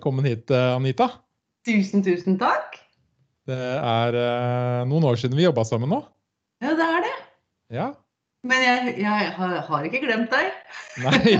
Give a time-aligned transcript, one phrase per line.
[0.00, 1.10] velkommen hit, eh, Anita.
[1.68, 2.78] Tusen, tusen takk.
[3.44, 5.98] Det er uh, noen år siden vi jobba sammen nå.
[6.64, 7.10] Ja, det er det.
[7.76, 7.88] Ja.
[8.48, 10.48] Men jeg, jeg har, har ikke glemt deg.
[11.04, 11.34] Nei.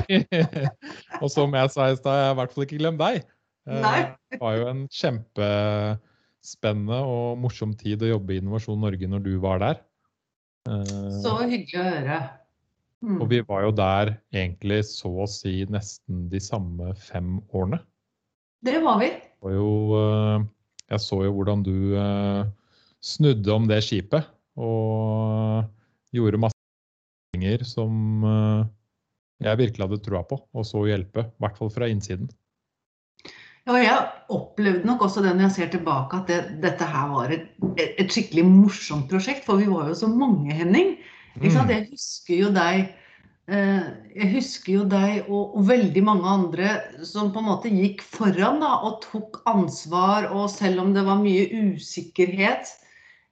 [1.23, 3.25] og som jeg sa i stad, jeg har i hvert fall ikke glemt deg.
[3.65, 4.13] Eh, Nei.
[4.29, 9.33] Det var jo en kjempespennende og morsom tid å jobbe i Innovasjon Norge når du
[9.41, 9.81] var der.
[10.69, 12.21] Så hyggelig å høre.
[13.01, 13.23] Mm.
[13.23, 17.81] Og vi var jo der egentlig så å si nesten de samme fem årene.
[18.61, 19.09] Det var vi.
[19.55, 20.43] Jo, eh,
[20.93, 22.43] jeg så jo hvordan du eh,
[23.01, 24.29] snudde om det skipet
[24.61, 25.65] og
[26.13, 26.59] gjorde masse
[27.33, 28.69] ting som eh,
[29.47, 31.25] jeg virkelig hadde troa på og så hjelpe.
[31.25, 32.29] I hvert fall fra innsiden.
[33.69, 33.97] Ja, jeg
[34.33, 37.49] opplevde nok også det når jeg ser tilbake, at det, dette her var et,
[37.79, 39.47] et skikkelig morsomt prosjekt.
[39.47, 40.99] For vi var jo så mange, Henning.
[41.37, 41.47] Mm.
[41.71, 42.91] Jeg husker jo deg
[43.51, 46.75] jeg husker jo deg og, og veldig mange andre
[47.07, 50.29] som på en måte gikk foran da, og tok ansvar.
[50.31, 52.71] Og selv om det var mye usikkerhet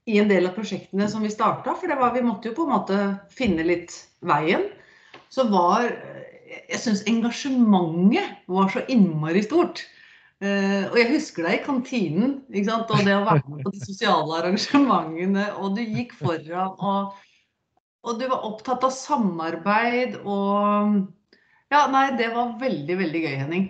[0.08, 2.75] i en del av prosjektene som vi starta, for var, vi måtte jo på en
[2.75, 2.98] måte
[3.34, 3.94] finne litt
[4.27, 4.70] veien,
[5.30, 5.91] så var
[6.48, 9.82] Jeg syns engasjementet var så innmari stort.
[10.41, 14.38] Eh, og jeg husker deg i kantinen og det å være med på de sosiale
[14.38, 15.44] arrangementene.
[15.60, 17.19] Og du gikk foran, og,
[18.06, 21.06] og du var opptatt av samarbeid og
[21.72, 23.64] Ja, nei, det var veldig, veldig gøy, Henning.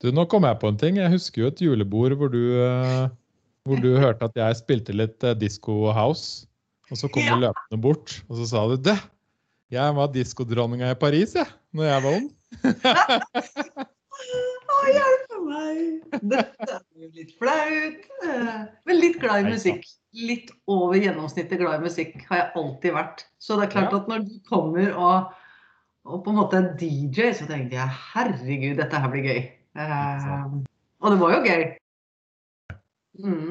[0.00, 0.96] Du, nå kom jeg på en ting.
[1.00, 3.08] Jeg husker jo et julebord hvor du, eh,
[3.68, 6.46] hvor du hørte at jeg spilte litt eh, disco house.
[6.88, 7.34] Og så kom Ja.
[7.34, 8.96] du løpende bort, og så sa du det.
[9.74, 12.28] Jeg var diskodronninga i Paris, jeg, når jeg var ung.
[14.86, 15.78] Hjelpe meg!
[16.22, 18.04] Dette er jo litt flaut.
[18.26, 19.86] eh, Men litt glad i musikk.
[20.16, 23.24] Litt over gjennomsnittet glad i musikk har jeg alltid vært.
[23.42, 25.32] Så det er klart at når du kommer og,
[26.08, 29.40] og på en måte er DJ, så tenkte jeg herregud, dette her blir gøy.
[29.76, 30.46] Eh,
[31.02, 31.64] og det var jo gøy.
[33.24, 33.50] Mm.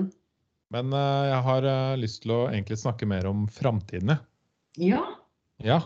[0.74, 1.70] Men eh, jeg har
[2.02, 4.26] lyst til å egentlig snakke mer om framtiden, jeg.
[4.96, 5.04] Ja.
[5.64, 5.80] Ja.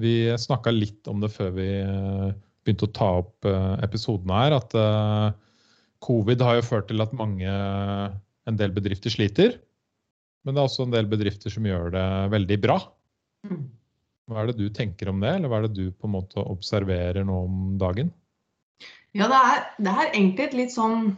[0.00, 1.68] Vi snakka litt om det før vi
[2.64, 5.28] begynte å ta opp eh, episoden her, at eh,
[6.04, 7.48] covid har jo ført til at mange,
[8.44, 9.56] en del bedrifter sliter.
[10.44, 12.76] Men det er også en del bedrifter som gjør det veldig bra.
[13.48, 13.62] Mm.
[14.28, 16.44] Hva er det du tenker om det, eller hva er det du på en måte
[16.44, 18.12] observerer nå om dagen?
[19.14, 21.14] Ja, det er, det er egentlig et litt sånn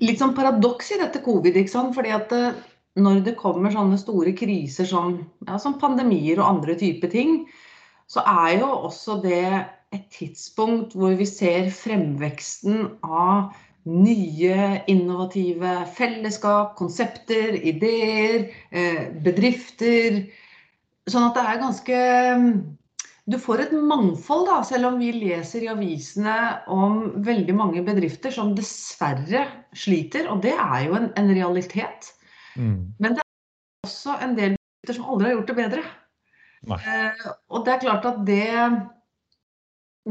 [0.00, 1.94] Litt sånn paradoks i dette covid, ikke sant.
[1.96, 2.58] Fordi at eh,
[3.02, 5.16] når det kommer sånne store kriser som,
[5.48, 7.40] ja, som pandemier og andre typer ting,
[8.10, 9.44] så er jo også det
[9.94, 13.52] et tidspunkt hvor vi ser fremveksten av
[13.90, 20.20] nye, innovative fellesskap, konsepter, ideer, eh, bedrifter.
[21.10, 22.02] Sånn at det er ganske
[23.30, 26.36] du får et mangfold, da, selv om vi leser i avisene
[26.72, 29.44] om veldig mange bedrifter som dessverre
[29.76, 30.26] sliter.
[30.32, 32.10] Og det er jo en, en realitet.
[32.56, 32.90] Mm.
[32.98, 35.84] Men det er også en del bedrifter som aldri har gjort det bedre.
[36.68, 38.46] Eh, og det er klart at det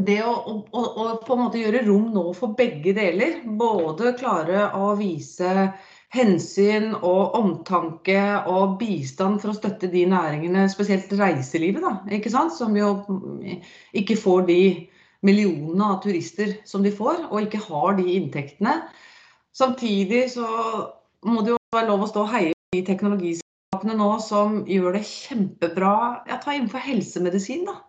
[0.06, 4.68] det å, å, å, på en måte gjøre rom nå for begge deler, både klare
[4.78, 5.72] å vise
[6.14, 12.56] hensyn og omtanke og bistand for å støtte de næringene, spesielt reiselivet, da, ikke sant?
[12.56, 12.94] som jo
[13.98, 14.62] ikke får de
[15.26, 18.80] millionene av turister som de får, og ikke har de inntektene.
[19.58, 20.48] Samtidig så
[21.28, 23.40] må det jo være lov å stå og heie i de
[23.79, 26.23] teknologiselskapene nå som gjør det kjempebra.
[26.28, 27.79] Ja, ta innenfor helsemedisin, da.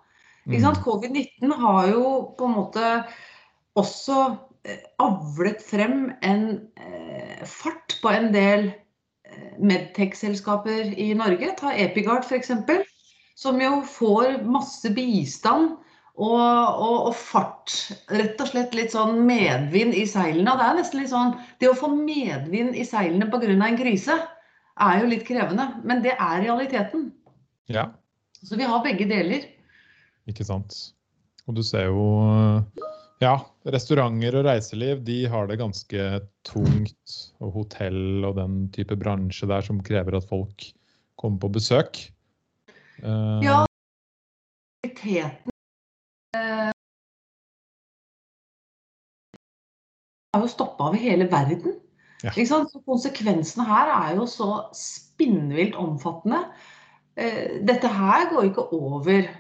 [0.49, 0.81] Ikke sant?
[0.85, 2.93] Covid-19 har jo på en måte
[3.79, 11.55] også eh, avlet frem en eh, fart på en del eh, medtech-selskaper i Norge.
[11.59, 12.51] Ta Epigard f.eks.,
[13.37, 15.77] som jo får masse bistand
[16.21, 17.73] og, og, og, fart.
[18.13, 20.57] Rett og slett litt sånn medvind i seilene.
[20.59, 23.55] Det er nesten litt sånn Det å få medvind i seilene pga.
[23.55, 24.19] en krise
[24.81, 27.11] er jo litt krevende, men det er realiteten.
[27.71, 27.91] Ja,
[28.43, 29.45] Så vi har begge deler.
[30.27, 30.95] ikke sant.
[31.47, 32.05] Og du ser jo
[33.21, 33.35] ja,
[33.69, 37.17] restauranter og reiseliv de har det ganske tungt.
[37.41, 40.71] Og hotell og den type bransje der som krever at folk
[41.21, 42.01] kommer på besøk.
[43.03, 43.65] Eh, Ja,
[44.87, 45.27] realiteten
[46.37, 46.71] eh,
[50.33, 51.77] er jo stoppa over hele verden.
[52.25, 52.33] Ja.
[52.35, 52.73] Ikke sant?
[52.73, 56.45] Så konsekvensene her er jo så spinnvilt omfattende.
[57.17, 59.31] Eh, dette her går ikke over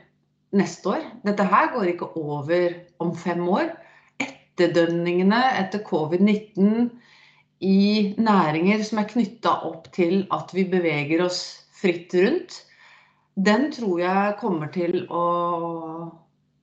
[0.57, 1.05] neste år.
[1.27, 3.71] Dette her går ikke over om fem år.
[4.21, 6.91] Etterdønningene etter covid-19
[7.61, 11.43] i næringer som er knytta opp til at vi beveger oss
[11.81, 12.57] fritt rundt,
[13.37, 15.25] den tror jeg kommer til å,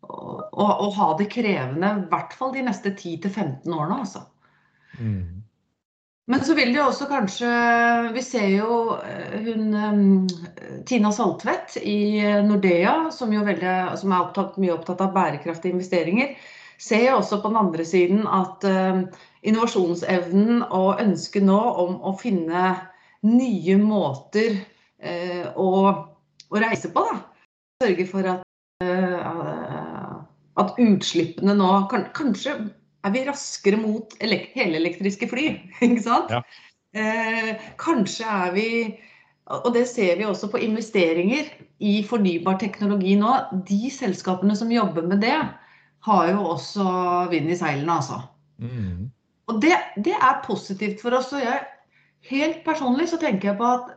[0.04, 4.00] å, å ha det krevende, i hvert fall de neste 10-15 årene.
[4.02, 4.26] altså.
[4.98, 5.47] Mm.
[6.28, 7.50] Men så vil det også kanskje
[8.16, 14.58] Vi ser jo eh, hun eh, Tina Saltvedt i Nordea, som veldig, som er opptatt,
[14.60, 16.36] mye opptatt av bærekraftige investeringer,
[16.80, 18.64] ser jo også på den andre siden at
[19.42, 22.70] innovasjonsevnen og ønsket nå om å finne
[23.26, 24.60] nye måter
[25.58, 27.18] å, å, reise på, da.
[27.84, 28.46] Sørge for at,
[30.64, 32.60] at utslippene nå kan, Kanskje
[33.06, 35.50] er vi raskere mot helelektriske fly.
[35.86, 36.34] Ikke sant?
[36.34, 36.42] Ja.
[36.98, 38.70] Eh, kanskje er vi
[39.48, 41.48] og det ser vi også på investeringer
[41.80, 43.32] i fornybar teknologi nå.
[43.68, 45.38] De selskapene som jobber med det,
[46.08, 46.88] har jo også
[47.32, 48.22] vind i seilene, altså.
[48.60, 49.08] Mm.
[49.48, 51.32] Og det, det, er positivt for oss.
[51.36, 51.64] Og jeg,
[52.30, 53.94] helt personlig så tenker jeg på at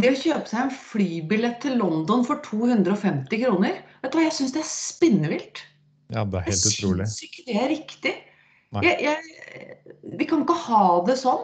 [0.00, 4.36] det å kjøpe seg en flybillett til London for 250 kroner, vet du hva, jeg
[4.36, 5.64] syns det er spinnevilt.
[6.10, 7.06] Ja, det er helt jeg utrolig.
[7.06, 8.14] Jeg syns ikke det er riktig.
[8.80, 9.16] Jeg, jeg,
[10.18, 11.42] vi kan ikke ha det sånn.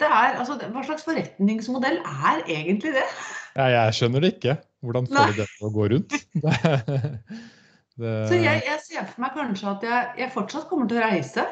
[0.00, 3.06] Det er, altså, hva slags forretningsmodell er egentlig det?
[3.52, 4.54] Ja, jeg skjønner det ikke.
[4.80, 6.14] Hvordan får du det til å gå rundt?
[8.00, 8.12] Det.
[8.24, 11.42] Så jeg, jeg, ser for meg kanskje at jeg, jeg, fortsatt kommer til å reise,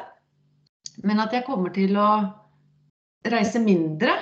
[1.05, 2.07] men at jeg kommer til å
[3.29, 4.15] reise mindre.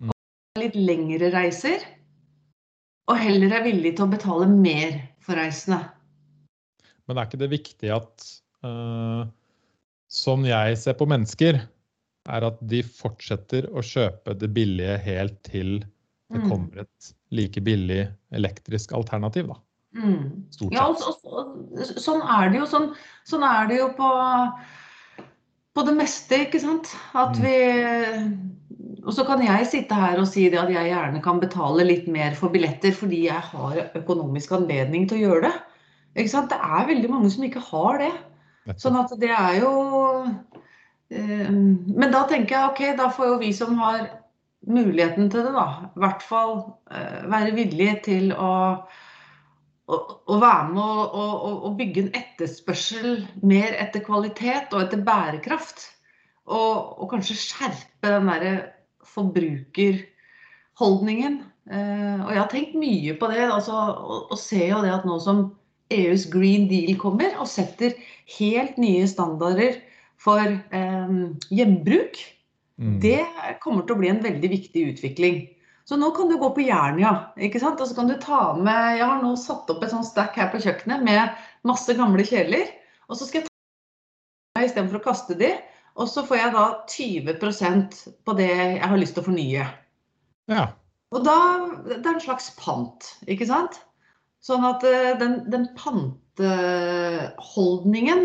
[0.00, 0.14] Mm.
[0.14, 1.84] Og litt lengre reiser.
[3.12, 5.82] Og heller er villig til å betale mer for reisene.
[7.12, 8.26] Men er ikke det viktig at
[8.64, 9.28] uh,
[10.08, 11.60] Som jeg ser på mennesker,
[12.32, 15.80] er at de fortsetter å kjøpe det billige helt til
[16.32, 16.48] det mm.
[16.48, 19.58] kommer et like billig elektrisk alternativ, da.
[19.92, 20.46] Mm.
[20.72, 22.68] Ja, og, og, sånn er det jo.
[22.70, 22.86] Sånn,
[23.28, 24.12] sånn, er det jo på,
[25.76, 26.94] på det meste, ikke sant.
[27.12, 27.42] At mm.
[27.44, 31.84] vi Og så kan jeg sitte her og si det at jeg gjerne kan betale
[31.88, 35.54] litt mer for billetter fordi jeg har økonomisk anledning til å gjøre det.
[36.16, 36.50] Ikke sant?
[36.52, 38.12] Det er veldig mange som ikke har det.
[38.78, 39.70] Sånn at det er jo
[41.10, 44.00] eh, Men da tenker jeg ok, da får jo vi som har
[44.62, 46.52] muligheten til det, da, i hvert fall
[46.94, 48.50] eh, være villige til å,
[49.90, 49.94] å,
[50.30, 53.08] å være med og, bygge en etterspørsel
[53.42, 55.78] mer etter kvalitet og etter bærekraft.
[56.46, 58.54] Og, og kanskje skjerpe den derre
[59.12, 61.34] forbrukerholdningen.
[61.70, 65.04] Eh, og jeg har tenkt mye på det, altså, og, og ser jo det at
[65.08, 65.38] nå som
[65.92, 67.96] EUs Green Deal kommer og setter
[68.38, 69.80] helt nye standarder
[70.22, 71.18] for eh,
[71.50, 72.20] hjembruk,
[72.82, 72.98] Mm.
[73.02, 73.20] Det
[73.62, 75.42] kommer til å bli en veldig viktig utvikling.
[75.86, 77.32] Så nå kan du gå på Jernia.
[77.36, 77.80] ikke sant?
[77.82, 80.50] Og så kan du ta med Jeg har nå satt opp et sånt stack her
[80.52, 81.34] på kjøkkenet med
[81.68, 82.70] masse gamle kjeler.
[83.10, 85.52] Og så skal jeg ta med istedenfor å kaste de.
[85.98, 89.66] Og så får jeg da 20% på det jeg har lyst til å fornye.
[90.50, 90.68] Ja.
[91.12, 91.38] Og da
[91.84, 93.82] Det er en slags pant, ikke sant?
[94.42, 98.22] Sånn at eh, den, den panteholdningen,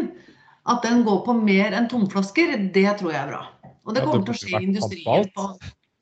[0.68, 3.44] at den går på mer enn tomflasker, det tror jeg er bra.
[3.88, 5.26] Og det kommer til å skje i industrien.
[5.36, 5.44] På,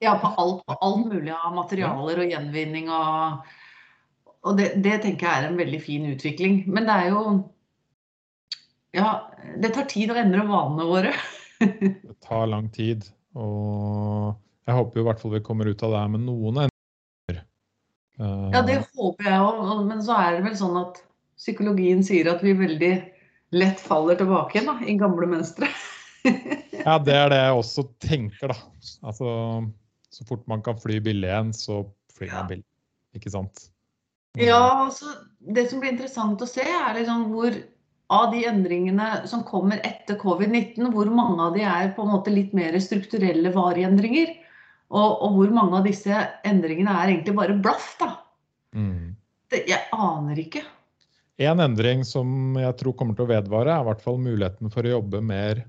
[0.04, 3.14] ja, på alt, på alt mulig av materialer og gjenvinning og
[4.46, 6.70] Og det, det tenker jeg er en veldig fin utvikling.
[6.70, 7.22] Men det er jo
[8.96, 9.10] Ja,
[9.60, 11.14] det tar tid å endre vanene våre.
[11.60, 13.04] det tar lang tid.
[13.36, 16.56] Og jeg håper i hvert fall vi kommer ut av det her med noen
[18.20, 19.84] ja, det eh, håper jeg òg.
[19.90, 21.02] Men så er det vel sånn at
[21.40, 22.94] psykologien sier at vi veldig
[23.56, 25.70] lett faller tilbake igjen da, i gamle mønstre.
[26.86, 28.58] ja, det er det jeg også tenker, da.
[29.06, 29.30] Altså,
[30.12, 31.84] så fort man kan fly billig igjen, så
[32.16, 32.68] flyr man billig.
[33.16, 33.70] Ikke sant?
[34.36, 37.56] Ja, altså, det som blir interessant å se, er liksom hvor
[38.14, 42.34] av de endringene som kommer etter covid-19, hvor mange av de er på en måte
[42.34, 43.90] litt mer strukturelle varige
[44.94, 48.12] og, og, hvor mange av disse endringene er egentlig bare blaff, da.
[48.76, 49.16] Mm.
[49.52, 50.64] Det, jeg aner ikke.
[51.42, 54.86] En endring som jeg tror kommer til å vedvare, er i hvert fall muligheten for
[54.86, 55.66] å jobbe mer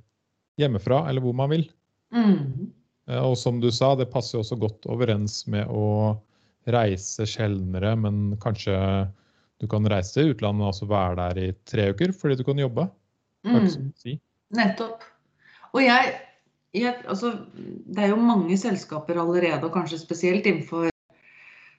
[0.60, 1.66] hjemmefra, eller hvor man vil.
[2.14, 2.68] Mm.
[3.10, 6.16] Eh, og som du sa, det passer også godt overens med å
[6.70, 8.76] reise sjeldnere, men kanskje
[9.62, 12.58] du kan reise til utlandet og altså være der i tre uker fordi du kan
[12.60, 12.88] jobbe.
[13.46, 13.68] Mm.
[13.96, 14.16] Si.
[14.56, 15.04] Nettopp.
[15.72, 16.14] Og jeg,
[16.76, 20.90] jeg, altså, det er jo mange selskaper allerede, og kanskje spesielt innenfor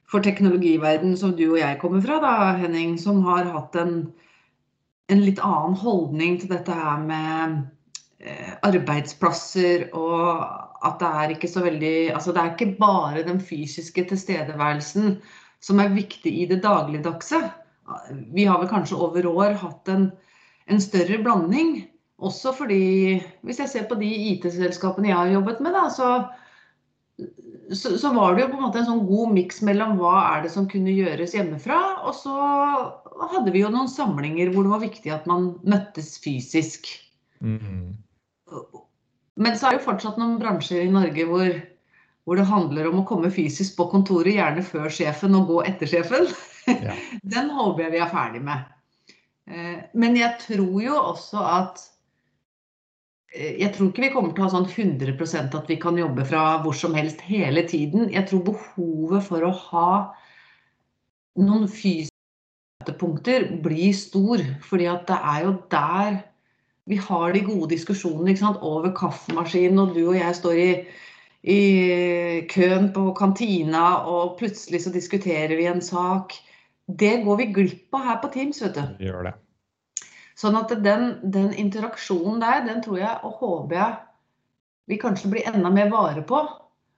[0.07, 3.97] for teknologiverden som du og jeg kommer fra, da, Henning, som har hatt en,
[5.11, 7.57] en litt annen holdning til dette her med
[8.23, 10.45] eh, arbeidsplasser og
[10.87, 15.17] at det er ikke så veldig Altså det er ikke bare den fysiske tilstedeværelsen
[15.63, 17.39] som er viktig i det dagligdagse.
[18.35, 20.11] Vi har vel kanskje over år hatt en,
[20.69, 21.87] en større blanding.
[22.17, 26.07] Også fordi, hvis jeg ser på de IT-selskapene jeg har jobbet med, da, så,
[27.69, 30.45] så, så, var det jo på en måte en sånn god miks mellom hva er
[30.45, 31.77] det som kunne gjøres hjemmefra,
[32.09, 32.33] og så,
[33.33, 36.89] hadde vi jo noen samlinger hvor det var viktig at man møttes fysisk.
[37.41, 37.93] Mm.
[39.38, 41.51] Men så er det jo fortsatt noen bransjer i Norge hvor,
[42.25, 45.89] hvor det handler om å komme fysisk på kontoret, gjerne før sjefen og gå etter
[45.93, 46.25] sjefen.
[46.65, 46.97] Ja.
[47.36, 48.65] Den håper jeg vi er ferdig med.
[49.45, 51.86] Eh, Men jeg tror jo også at
[53.38, 56.44] Jeg tror ikke vi kommer til å ha sånn 100% at vi kan jobbe fra
[56.63, 58.10] hvor som helst hele tiden.
[58.13, 59.89] Jeg tror behovet for å ha
[61.38, 62.15] noen fysiske
[62.82, 64.41] møtepunkter blir stor.
[64.62, 66.24] fordi at det er jo der
[66.88, 70.70] vi har de gode diskusjonene over kaffemaskinen, og du og jeg står i,
[71.44, 71.62] i
[72.48, 76.34] køen på kantina, og plutselig så diskuterer vi en sak.
[76.88, 79.03] Det går vi glipp av her på Teams, vet du.
[79.03, 79.34] Gjør det.
[80.38, 83.96] Sånn at den, den interaksjonen der, den tror jeg og håper jeg
[84.88, 86.39] vi kanskje blir enda mer vare på.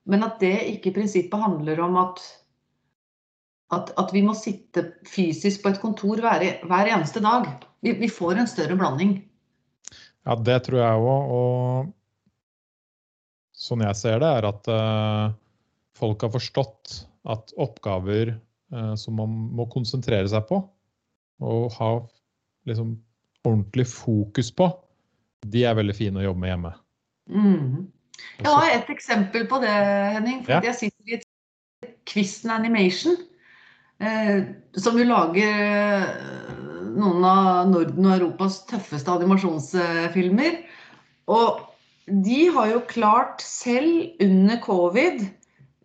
[0.10, 2.22] Men at det ikke i prinsippet handler om at,
[3.76, 7.50] at, at vi må sitte fysisk på et kontor hver, hver eneste dag.
[7.86, 9.18] Vi, vi får en større blanding.
[10.28, 11.34] Ja, det tror jeg òg.
[11.40, 11.94] Og
[13.58, 15.26] sånn jeg ser det, er at uh,
[15.98, 18.36] folk har forstått at oppgaver
[18.74, 20.62] uh, som man må konsentrere seg på,
[21.44, 21.92] og ha
[22.70, 22.98] liksom
[23.48, 24.70] ordentlig fokus på,
[25.48, 26.74] de er veldig fine å jobbe med hjemme.
[27.30, 27.88] Mm.
[28.40, 29.72] Jeg har et eksempel på det,
[30.16, 30.44] Henning.
[30.46, 30.62] For Ja.
[30.62, 31.26] jeg sitter i et
[32.10, 33.16] Kvisten Animation,
[34.02, 34.44] eh,
[34.76, 36.60] som jo lager eh,
[37.00, 40.64] noen av Norden og Europas tøffeste animasjonsfilmer.
[41.28, 41.62] Og
[42.10, 45.28] de har jo klart selv under covid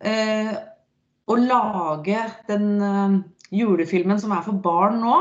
[0.01, 0.53] eh,
[1.25, 3.19] å lage den eh,
[3.55, 5.19] julefilmen som er for barn nå.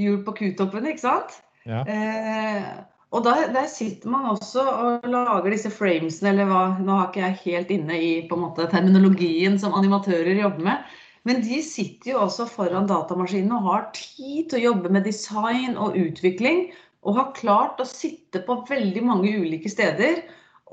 [0.00, 1.43] Jul på Kutoppen, ikke sant?
[1.64, 2.66] Eh,
[3.14, 7.22] og der, der sitter man også og lager disse framesene, eller hva Nå har ikke
[7.22, 10.94] jeg helt inne i på en måte, terminologien som animatører jobber med.
[11.24, 15.78] Men de sitter jo også foran datamaskinen og har tid til å jobbe med design
[15.80, 16.66] og utvikling.
[17.04, 20.22] Og har klart å sitte på veldig mange ulike steder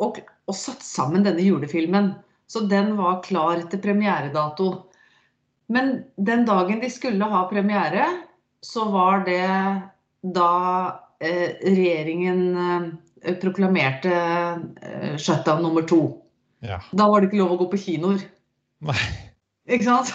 [0.03, 2.13] og, og satt sammen denne julefilmen.
[2.51, 4.73] Så den var klar til premieredato.
[5.71, 8.09] Men den dagen de skulle ha premiere,
[8.65, 9.45] så var det
[10.21, 10.49] da
[11.19, 14.11] eh, regjeringen eh, proklamerte
[14.81, 16.21] eh, shutdown nummer to.
[16.61, 16.81] Ja.
[16.91, 18.21] Da var det ikke lov å gå på kinoer.
[18.85, 18.99] Nei.
[19.71, 20.11] Ikke sant?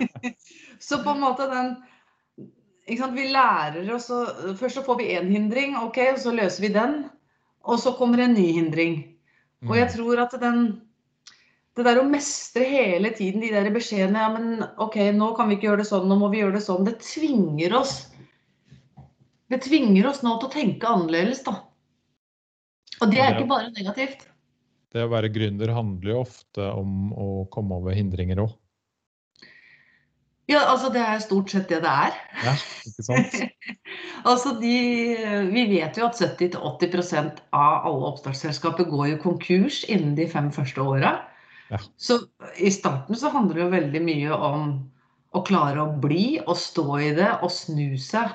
[0.88, 1.76] så på en måte den?
[2.88, 4.22] Vi lærer oss å
[4.56, 7.02] Først så får vi én hindring, ok, og så løser vi den.
[7.68, 9.00] Og så kommer en ny hindring.
[9.68, 9.94] Og jeg Mm.
[9.96, 10.80] tror at den
[11.78, 15.54] det der å mestre hele tiden de der beskjedene ja, men OK, nå kan vi
[15.54, 16.84] ikke gjøre det sånn, nå må vi gjøre det sånn.
[16.84, 18.07] Det tvinger oss
[19.48, 21.54] Det tvinger oss nå til å tenke annerledes, da.
[22.98, 24.26] Og det er ikke bare negativt.
[24.92, 28.56] Det å være gründer handler jo ofte om å komme over hindringer òg.
[30.48, 32.14] Ja, altså det er stort sett det det er.
[32.46, 32.54] Ja,
[32.88, 33.40] ikke sant?
[34.26, 34.74] Altså de,
[35.52, 40.82] vi vet jo at 70-80% av alle oppstartsselskaper går jo konkurs innen de fem første
[40.82, 41.12] åra.
[41.70, 41.78] Ja.
[42.00, 42.18] Så
[42.58, 44.66] i starten så handler det jo veldig mye om
[45.36, 48.34] å klare å bli og stå i det og snu seg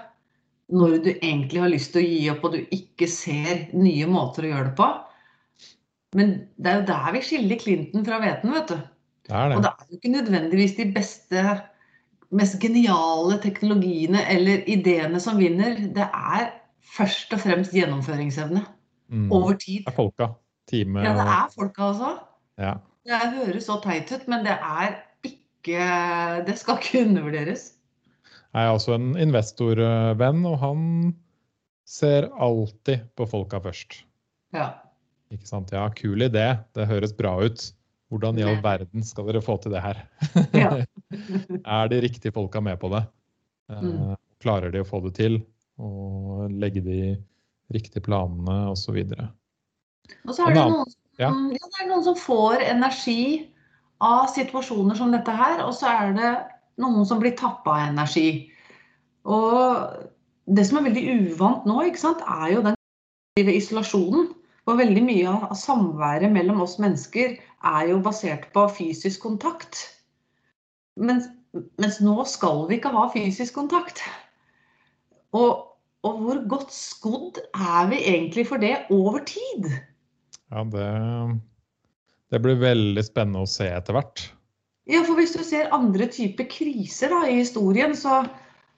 [0.72, 4.46] når du egentlig har lyst til å gi opp og du ikke ser nye måter
[4.48, 4.88] å gjøre det på.
[6.16, 8.76] Men det er jo der vi skiller Clinton fra hveten, vet du.
[9.28, 9.64] Det er Og det.
[9.64, 11.44] det er jo ikke nødvendigvis de beste,
[12.34, 15.76] mest geniale teknologiene eller ideene som vinner.
[15.94, 16.52] Det er
[16.96, 18.64] først og fremst gjennomføringsevne
[19.14, 19.28] Mm.
[19.32, 19.84] over tid.
[19.86, 20.28] Det er folka.
[20.72, 22.20] Time Ja, det er folka altså.
[22.58, 22.74] ja.
[23.06, 24.96] Det høres så teit ut, men det er
[25.28, 27.74] ikke Det skal ikke undervurderes.
[28.54, 30.82] Jeg er også en investorvenn, og han
[31.90, 34.04] ser alltid på folka først.
[34.54, 34.70] Ja.
[35.34, 35.74] Ikke sant?
[35.74, 36.46] Ja, kul idé.
[36.78, 37.66] Det høres bra ut.
[38.14, 40.04] Hvordan i all verden skal dere få til det her?
[40.64, 40.84] ja.
[41.66, 43.06] Er de riktige folka med på det?
[43.72, 44.14] Eh, Mm.
[44.44, 45.38] Klarer de å få det til?
[45.80, 47.16] Og legge de
[47.74, 49.00] riktige planene osv.
[50.28, 51.30] Og så er det, noen, ja.
[51.32, 53.48] ja, det er noen som får energi
[54.04, 56.34] av situasjoner som dette her, og så er det
[56.82, 58.30] noen som blir tappa av energi.
[59.30, 60.08] Og
[60.46, 64.32] det som er veldig uvant nå, sant, er jo den isolasjonen.
[64.64, 69.82] Og veldig mye av samværet mellom oss mennesker er jo basert på fysisk kontakt.
[70.96, 71.28] Mens,
[71.82, 74.00] mens nå skal vi ikke ha fysisk kontakt.
[75.36, 75.66] Og,
[76.08, 79.68] og hvor godt skodd er vi egentlig for det over tid?
[80.54, 80.88] Ja, det,
[82.32, 84.28] det blir veldig spennende å se etter hvert.
[84.90, 88.24] Ja, for hvis du ser andre typer kriser da, i historien, så,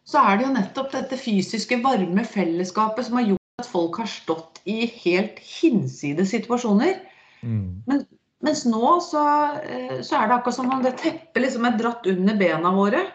[0.06, 4.10] så er det jo nettopp dette fysiske, varme fellesskapet som har gjort at folk har
[4.12, 7.00] stått i helt hinsides situasjoner.
[7.42, 8.06] Mm.
[8.46, 9.24] Mens nå så,
[9.64, 13.06] eh, så er det akkurat som om det teppet liksom er dratt under bena våre.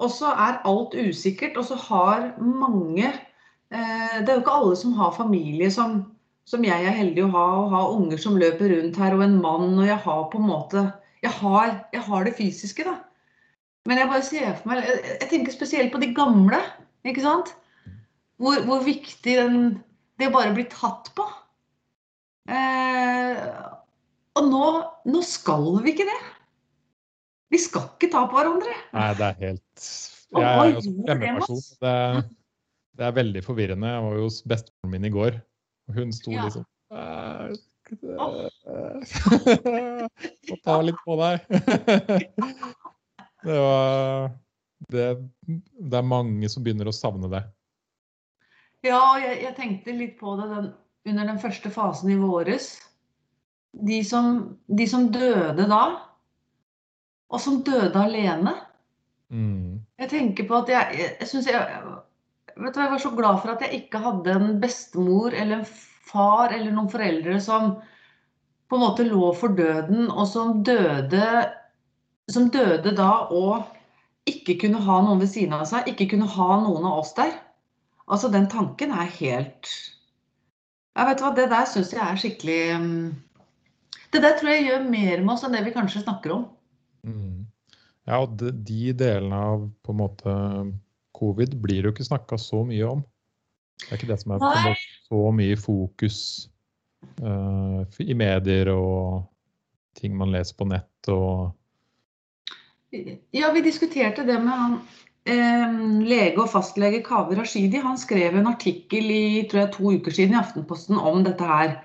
[0.00, 4.76] og så er alt usikkert, og så har mange eh, Det er jo ikke alle
[4.76, 5.98] som har familie som,
[6.44, 9.36] som jeg er heldig å ha, og har unger som løper rundt her, og en
[9.42, 10.86] mann, og jeg har på en måte
[11.24, 12.96] Jeg har, jeg har det fysiske, da.
[13.88, 16.60] Men jeg bare ser for meg Jeg, jeg tenker spesielt på de gamle,
[17.08, 17.54] ikke sant?
[18.40, 19.56] Hvor, hvor viktig den,
[20.20, 21.26] det bare blir tatt på.
[22.48, 23.40] Eh,
[24.38, 24.66] og nå,
[25.12, 26.20] nå skal vi ikke det.
[27.52, 28.74] Vi skal ikke ta på hverandre.
[28.94, 29.86] Nei, det er helt
[30.30, 31.62] Jeg er jo fremmedperson.
[31.84, 31.94] Det,
[32.96, 33.92] det er veldig forvirrende.
[33.92, 35.40] Jeg var jo hos bestemoren min i går,
[35.90, 36.46] og hun sto ja.
[36.46, 36.64] liksom
[40.50, 41.34] Må ta litt på deg.
[43.46, 44.30] det var
[44.88, 45.06] det,
[45.48, 47.42] det, er mange som begynner å savne det.
[48.86, 50.70] Ja, jeg, jeg tenkte litt på det den,
[51.10, 52.72] under den første fasen i våres.
[53.70, 55.84] De som, de som døde da,
[57.30, 58.54] og som døde alene.
[59.30, 59.82] Mm.
[60.00, 61.92] Jeg tenker på at jeg, jeg, jeg jeg,
[62.56, 65.68] vet du, jeg var så glad for at jeg ikke hadde en bestemor eller en
[66.10, 67.74] far eller noen foreldre som
[68.70, 71.26] på en måte lå for døden, og som døde,
[72.30, 73.66] som døde da og
[74.30, 77.32] ikke kunne ha noen ved siden av seg, ikke kunne ha noen av oss der.
[78.10, 79.68] Altså, den tanken er helt
[80.98, 83.04] Jeg vet hva, Det der syns jeg er skikkelig mm,
[84.10, 86.48] Det der tror jeg gjør mer med oss enn det vi kanskje snakker om.
[87.06, 87.44] Mm.
[88.08, 90.34] Ja, og de, de, delene av på en måte
[91.14, 93.04] covid blir jo ikke snakka så mye om.
[93.84, 96.18] Det er ikke det som er på en måte, så mye fokus
[97.22, 99.26] uh, i medier og
[99.98, 101.56] ting man leser på nett og
[102.90, 104.72] Ja, vi diskuterte det med han
[105.30, 105.74] eh,
[106.10, 107.78] lege og fastlege Kaveh Rashidi.
[107.78, 111.76] Han skrev en artikkel i tror jeg, to uker siden i Aftenposten om dette her.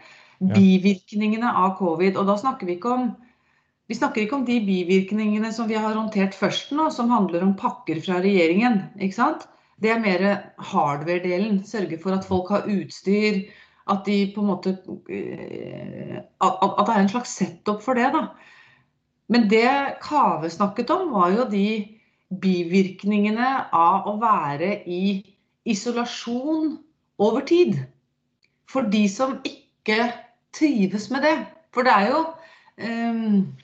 [0.42, 2.18] Bivirkningene av covid.
[2.18, 3.06] Og da snakker vi ikke om
[3.86, 7.54] vi snakker ikke om de bivirkningene som vi har håndtert først nå, som handler om
[7.60, 8.82] pakker fra regjeringen.
[8.98, 9.46] ikke sant?
[9.82, 10.26] Det er mer
[10.60, 11.64] hardware-delen.
[11.68, 13.44] Sørge for at folk har utstyr.
[13.92, 14.72] At de på en måte
[15.14, 18.28] eh, At det er en slags setup for det, da.
[19.30, 19.68] Men det
[20.02, 21.68] Kave snakket om, var jo de
[22.42, 25.22] bivirkningene av å være i
[25.66, 26.78] isolasjon
[27.22, 27.78] over tid.
[28.70, 30.12] For de som ikke
[30.54, 31.38] trives med det.
[31.74, 32.26] For det er jo
[32.78, 33.56] Ehm,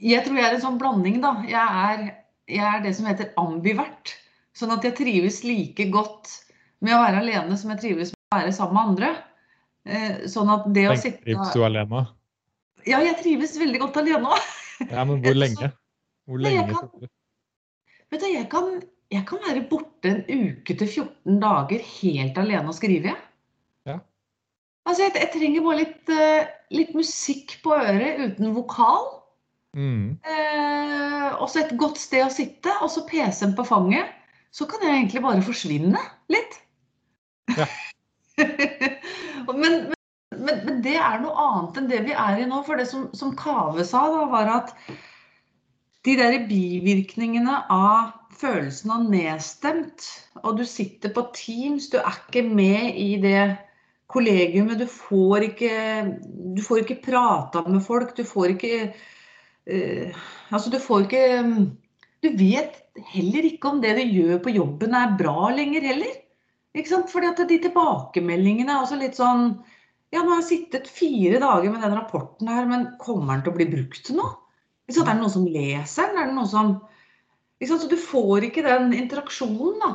[0.00, 1.34] jeg tror jeg er en sånn blanding, da.
[1.48, 2.04] Jeg er,
[2.48, 4.14] jeg er, det som heter ambivert.
[4.58, 6.32] Sånn at jeg trives like godt
[6.82, 9.10] med å være alene som jeg trives med å være sammen med andre.
[9.88, 12.04] Eh, sånn at det å sitte Trives du alene?
[12.88, 14.48] Ja, jeg trives veldig godt alene òg.
[14.78, 15.72] Ja, men hvor lenge?
[16.30, 16.60] Hvor lenge?
[16.60, 17.08] Jeg kan,
[18.12, 18.66] vet du, jeg kan,
[19.10, 23.16] jeg kan være borte en uke til 14 dager helt alene og skrive.
[23.88, 23.96] Ja.
[24.86, 29.10] Altså, jeg, jeg trenger bare litt, uh, litt, musikk på øret uten vokal.
[29.74, 30.14] Mm.
[30.22, 34.14] Eh, og så et godt sted å sitte, og så PC-en på fanget.
[34.54, 36.58] Så kan jeg egentlig bare forsvinne litt.
[37.56, 37.66] Ja.
[39.60, 39.76] men,
[40.32, 42.62] men, men, det er noe annet enn det vi er i nå.
[42.66, 44.74] For det som, som Kave sa, da, var at
[46.06, 50.06] de der bivirkningene av følelsen av nedstemt,
[50.44, 53.42] og du sitter på Teams, du er ikke med i det
[54.08, 54.78] kollegiumet.
[54.80, 55.72] Du får ikke,
[56.56, 58.14] du får ikke prata med folk.
[58.16, 58.72] Du får ikke
[59.68, 61.24] uh, Altså, du får ikke
[62.24, 62.80] Du vet
[63.12, 66.16] heller ikke om det du gjør på jobben er bra lenger heller.
[66.76, 67.10] Ikke sant?
[67.12, 69.52] Fordi at de tilbakemeldingene er også litt sånn
[70.14, 73.52] Ja, nå har jeg sittet fire dager med den rapporten her, men kommer den til
[73.52, 74.36] å bli brukt til noe?
[74.88, 76.20] Er det noen som leser den?
[76.22, 76.70] Er det noen som
[77.60, 79.90] Så du får ikke den interaksjonen, da.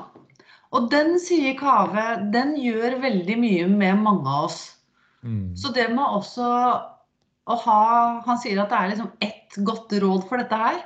[0.74, 4.62] Og den, sier Kave, den gjør veldig mye med mange av oss.
[5.26, 5.54] Mm.
[5.58, 6.48] Så det med også
[7.44, 7.84] å ha
[8.26, 10.82] Han sier at det er liksom ett godt råd for dette her.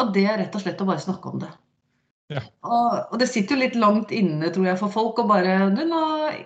[0.00, 1.50] Og det er rett og slett å bare snakke om det.
[2.32, 2.42] Ja.
[2.64, 5.82] Og, og, det sitter jo litt langt inne, tror jeg, for folk å bare du,
[5.88, 6.02] Nå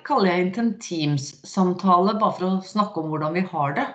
[0.06, 3.86] kaller jeg inn til en Teams-samtale bare for å snakke om hvordan vi har det.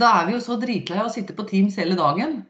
[0.00, 2.42] Da er vi jo så dritlei av å sitte på Teams hele dagen.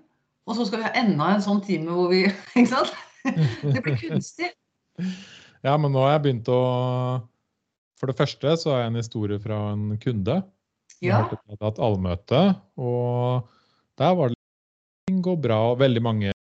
[0.45, 2.25] Og så skal vi ha enda en sånn time hvor vi
[2.59, 2.93] Ikke sant?
[3.25, 4.51] Det blir kunstig.
[5.65, 6.61] Ja, men nå har jeg begynt å
[7.97, 10.43] For det første så har jeg en historie fra en kunde.
[11.01, 11.25] Ja.
[11.25, 12.41] Jeg har hatt allmøte,
[12.81, 13.49] og
[14.01, 14.39] der var det
[15.25, 16.33] går bra, og veldig mange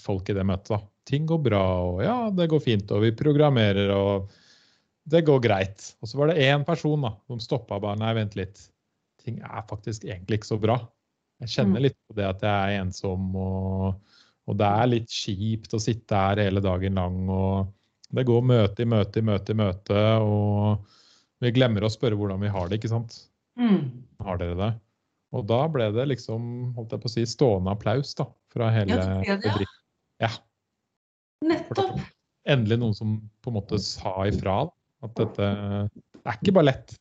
[0.00, 0.72] folk i det møtet.
[0.74, 0.80] da.
[1.10, 4.30] Ting går bra, og ja, det går fint, og vi programmerer, og
[5.10, 5.90] det går greit.
[6.00, 8.62] Og så var det én person da, som stoppa bare Nei, vent litt.
[9.24, 10.78] Ting er faktisk egentlig ikke så bra.
[11.40, 11.84] Jeg kjenner mm.
[11.88, 14.00] litt på det at jeg er ensom, og
[14.50, 17.18] og det er litt kjipt å sitte her hele dagen lang.
[17.30, 17.70] og
[18.10, 20.04] Det går møte i møte i møte i møte.
[20.24, 20.96] Og
[21.40, 23.18] vi glemmer å spørre hvordan vi har det, ikke sant?
[23.60, 23.84] Mm.
[24.26, 24.70] Har dere det?
[25.36, 28.98] Og da ble det liksom holdt jeg på å si, stående applaus da, fra hele
[28.98, 29.76] ja, bedriften.
[30.22, 30.30] Ja.
[31.46, 32.00] Nettopp.
[32.50, 33.14] Endelig noen som
[33.44, 34.64] på en måte sa ifra.
[35.06, 35.46] At dette
[36.20, 36.96] det er ikke bare lett.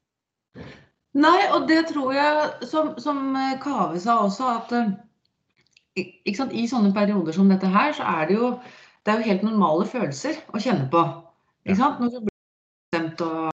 [1.20, 4.76] Nei, og det tror jeg, som, som Kave sa også, at
[6.00, 8.54] ikke sant, i sånne perioder som dette her, så er det jo
[9.04, 11.02] det er jo helt normale følelser å kjenne på.
[11.66, 12.02] Ikke sant?
[12.02, 12.36] Når du blir
[12.92, 13.50] bestemt og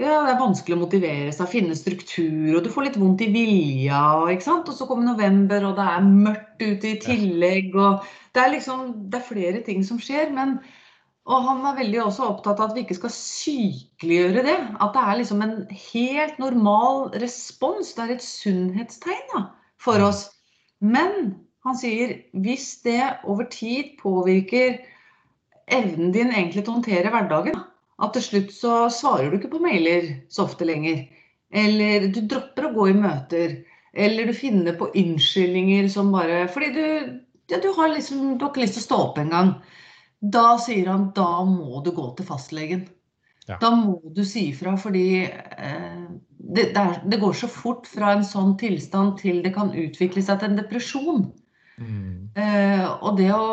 [0.00, 3.30] ja, det er vanskelig å motivere seg, finne struktur, og du får litt vondt i
[3.34, 4.02] vilja.
[4.40, 4.70] Sant?
[4.72, 7.74] Og så kommer november, og det er mørkt ute i tillegg.
[7.76, 10.32] og Det er liksom, det er flere ting som skjer.
[10.36, 10.58] men
[11.30, 14.56] og han er veldig også opptatt av at vi ikke skal sykeliggjøre det.
[14.82, 15.56] At det er liksom en
[15.92, 17.92] helt normal respons.
[17.94, 19.44] Det er et sunnhetstegn da,
[19.78, 20.24] for oss.
[20.80, 21.36] Men
[21.66, 24.80] han sier hvis det over tid påvirker
[25.70, 27.60] evnen din egentlig til å håndtere hverdagen,
[28.00, 31.02] at til slutt så svarer du ikke på mailer så ofte lenger.
[31.50, 33.58] Eller du dropper å gå i møter.
[33.92, 36.84] Eller du finner på unnskyldninger som bare Fordi du,
[37.50, 39.54] ja, du, har liksom, du har ikke lyst til å stå opp engang.
[40.20, 42.86] Da sier han da må du gå til fastlegen.
[43.48, 43.56] Ja.
[43.58, 48.12] Da må du si ifra, fordi eh, det, det, er, det, går så fort fra
[48.14, 51.24] en sånn tilstand til det kan utvikle seg til en depresjon.
[51.80, 52.30] Mm.
[52.38, 53.46] Eh, og det å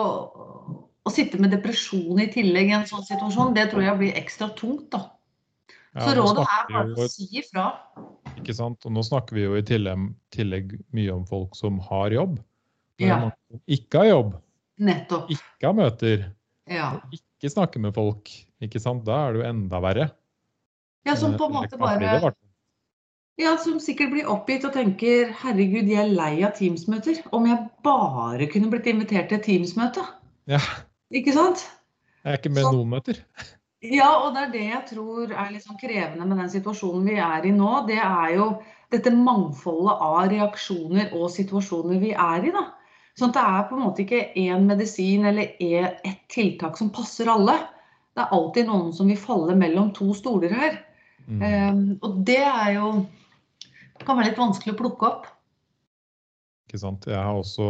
[1.08, 4.52] å sitte med depresjon i tillegg i en sånn situasjon, det tror jeg blir ekstra
[4.58, 5.06] tungt, da.
[5.98, 7.70] Så ja, rådet er bare å si ifra.
[8.36, 8.84] Ikke sant.
[8.86, 12.36] Og nå snakker vi jo i tillegg, tillegg mye om folk som har jobb.
[13.02, 13.18] Men ja.
[13.24, 14.36] som ikke har jobb.
[14.78, 15.32] Nettopp.
[15.34, 16.28] Ikke har møter.
[16.70, 16.90] Ja.
[17.16, 18.30] Ikke snakker med folk.
[18.62, 19.08] Ikke sant.
[19.08, 20.10] Da er det jo enda verre.
[21.08, 22.34] Ja, som på en måte bare
[23.38, 27.22] ja, Som sikkert blir oppgitt og tenker herregud, jeg er lei av Teams-møter.
[27.34, 30.06] Om jeg bare kunne blitt invitert til et Teams-møte.
[30.50, 30.62] Ja.
[31.16, 31.64] Ikke sant?
[32.24, 33.22] Jeg er ikke med noen møter.
[33.86, 37.46] Ja, og det er det jeg tror er liksom krevende med den situasjonen vi er
[37.46, 37.70] i nå.
[37.88, 38.48] Det er jo
[38.92, 42.52] dette mangfoldet av reaksjoner og situasjoner vi er i.
[42.56, 42.66] da.
[43.18, 47.30] Sånn at det er på en måte ikke én medisin eller ett tiltak som passer
[47.32, 47.56] alle.
[48.18, 50.78] Det er alltid noen som vil falle mellom to stoler her.
[51.28, 51.42] Mm.
[51.44, 52.92] Um, og det er jo
[53.98, 55.24] Det kan være litt vanskelig å plukke opp.
[56.68, 57.08] Ikke sant.
[57.10, 57.66] Jeg har også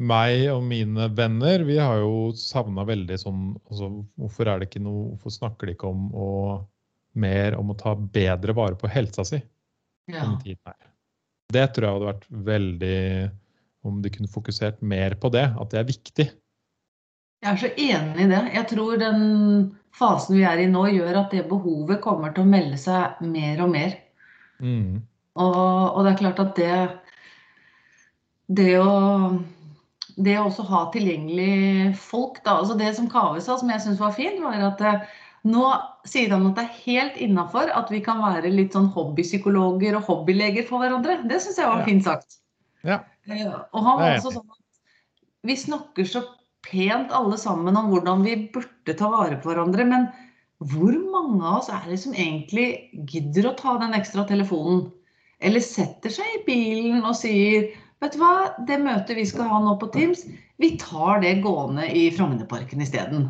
[0.00, 4.82] meg og mine venner, vi har jo savna veldig sånn altså, Hvorfor er det ikke
[4.84, 6.28] noe Hvorfor snakker de ikke om å
[7.20, 9.40] mer om å ta bedre vare på helsa si?
[10.10, 10.24] Ja.
[11.50, 13.00] Det tror jeg hadde vært veldig
[13.86, 16.26] Om de kunne fokusert mer på det, at det er viktig.
[17.40, 18.40] Jeg er så enig i det.
[18.52, 19.22] Jeg tror den
[19.96, 23.62] fasen vi er i nå, gjør at det behovet kommer til å melde seg mer
[23.64, 23.94] og mer.
[24.60, 25.00] Mm.
[25.40, 26.74] Og, og det er klart at det
[28.60, 28.90] Det å
[30.24, 34.00] det å også ha tilgjengelig folk, da, altså det som Kave sa, som jeg syns
[34.02, 35.04] var fint, var at eh,
[35.50, 35.64] nå
[36.08, 40.08] sier han at det er helt innafor at vi kan være litt sånn hobbypsykologer og
[40.08, 41.20] hobbyleger for hverandre.
[41.30, 41.86] Det syns jeg var ja.
[41.88, 42.40] fint sagt.
[42.86, 43.00] Ja.
[43.28, 44.58] Eh, og han var også sånn at
[45.48, 46.24] vi snakker så
[46.66, 50.10] pent alle sammen om hvordan vi burde ta vare på hverandre, men
[50.70, 54.90] hvor mange av oss er det som egentlig gidder å ta den ekstra telefonen?
[55.40, 58.34] Eller setter seg i bilen og sier Vet du hva,
[58.68, 60.24] det møtet vi skal ha nå på Teams,
[60.60, 63.28] vi tar det gående i Frognerparken isteden.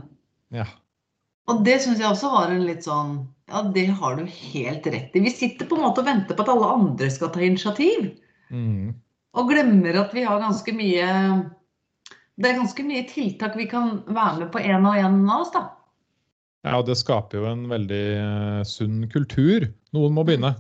[0.55, 0.67] Ja.
[1.51, 5.15] Og det syns jeg også var en litt sånn Ja, det har du helt rett
[5.17, 5.23] i.
[5.25, 8.13] Vi sitter på en måte og venter på at alle andre skal ta initiativ.
[8.55, 8.93] Mm.
[9.35, 11.09] Og glemmer at vi har ganske mye
[12.39, 15.53] Det er ganske mye tiltak vi kan være med på en og en av oss,
[15.55, 15.67] da.
[16.67, 19.67] Ja, og det skaper jo en veldig uh, sunn kultur.
[19.97, 20.55] Noen må begynne.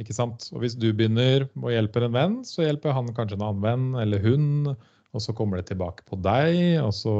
[0.00, 0.48] Ikke sant?
[0.52, 3.86] Og hvis du begynner og hjelper en venn, så hjelper han kanskje en annen venn
[4.02, 4.74] eller hun.
[5.16, 7.14] Og så kommer det tilbake på deg, og så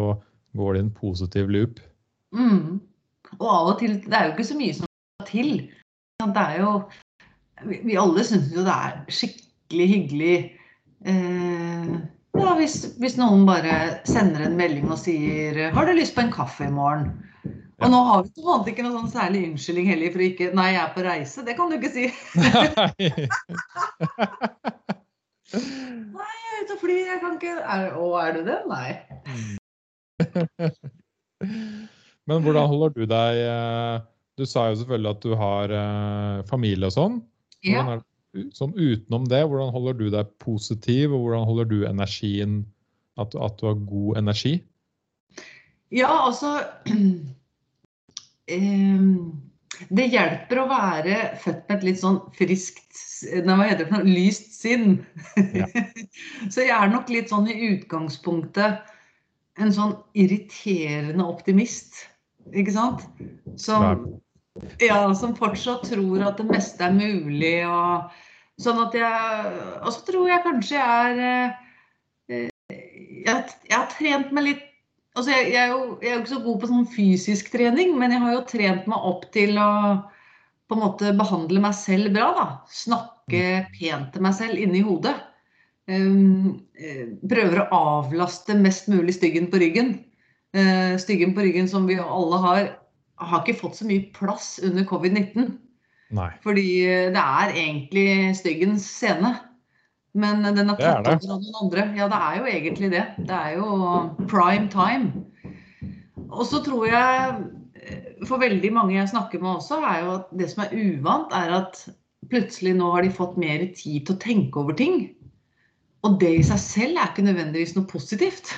[0.57, 1.81] går det i en positiv loop.
[2.37, 2.83] Mm.
[3.39, 5.53] Og av og til Det er jo ikke så mye som skal til.
[6.21, 6.73] Det er jo
[7.65, 10.35] Vi, alle syns jo det er skikkelig hyggelig
[11.09, 11.95] eh,
[12.37, 16.33] ja, hvis, hvis, noen bare sender en melding og sier 'Har du lyst på en
[16.33, 17.15] kaffe i morgen?'
[17.77, 20.71] Og nå har vi en måte ikke noe sånn særlig unnskyldning heller for ikke Nei,
[20.73, 21.45] jeg er på reise.
[21.45, 22.05] Det kan du ikke si.
[26.17, 27.03] Nei, jeg er ute og flyr.
[27.03, 28.59] Jeg kan ikke er, Å, er du det?
[28.73, 28.91] Nei.
[32.27, 33.97] Men hvordan holder du deg eh,
[34.41, 37.21] Du sa jo selvfølgelig at du har eh, familie og sånn.
[37.67, 37.83] Ja.
[38.57, 42.61] sånn utenom det, hvordan holder du deg positiv, og hvordan holder du energien
[43.21, 44.59] At, at du har god energi?
[45.93, 46.61] Ja, altså
[48.47, 53.01] det hjelper å være født med et litt sånn friskt
[53.45, 54.03] Hva heter det?
[54.07, 55.01] Lyst sinn.
[55.57, 55.67] Ja.
[56.53, 58.85] så jeg er nok litt sånn i utgangspunktet
[59.57, 62.05] en sånn irriterende optimist.
[62.53, 63.05] Ikke sant?
[63.59, 64.05] Som,
[64.83, 67.59] ja, som fortsatt tror at det meste er mulig.
[67.67, 68.13] Og,
[68.63, 72.47] sånn at jeg Og så tror jeg kanskje jeg er eh,
[73.27, 74.65] jeg, jeg har trent meg litt
[75.17, 77.97] altså jeg, jeg, er jo, jeg, er jo, ikke så god på sånn fysisk trening,
[77.99, 79.71] men jeg har jo trent meg opp til å
[80.67, 82.31] på en måte behandle meg selv bra.
[82.35, 82.47] da.
[82.73, 83.69] Snakke mm.
[83.77, 85.15] pent til meg selv inni hodet.
[85.87, 86.57] Um,
[87.31, 89.93] prøver å avlaste mest mulig styggen på ryggen.
[90.57, 92.73] Uh, styggen på ryggen som vi alle har,
[93.23, 95.55] har ikke fått så mye plass under covid-19.
[96.43, 96.67] Fordi
[97.15, 99.37] det er egentlig styggens scene.
[100.17, 101.87] Men den har tatt over av noen andre.
[101.99, 103.05] Ja, det er jo egentlig det.
[103.29, 103.69] Det er jo
[104.31, 105.27] prime time.
[106.31, 107.37] Og så tror jeg
[108.27, 111.53] for veldig mange jeg snakker med også, er jo at det som er uvant, er
[111.61, 111.83] at
[112.33, 115.11] plutselig nå har de fått mer tid til å tenke over ting.
[116.07, 118.55] Og det i seg selv er ikke nødvendigvis noe positivt.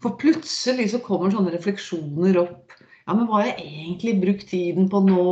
[0.00, 2.74] For plutselig så kommer sånne refleksjoner opp.
[3.04, 5.24] Ja, men hva har jeg egentlig brukt tiden på nå?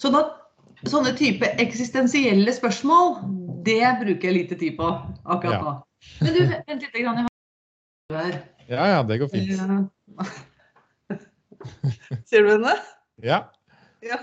[0.00, 0.34] Så at
[0.84, 3.16] sånne type eksistensielle spørsmål,
[3.66, 4.86] det bruker jeg lite tid på
[5.24, 5.72] akkurat nå.
[6.20, 7.00] Men du, vent litt.
[7.00, 7.28] Grann,
[8.10, 8.34] Jeg har
[8.68, 9.48] Ja, ja, det går fint.
[12.26, 12.74] Ser du henne?
[13.24, 13.38] Ja.
[14.04, 14.18] ja.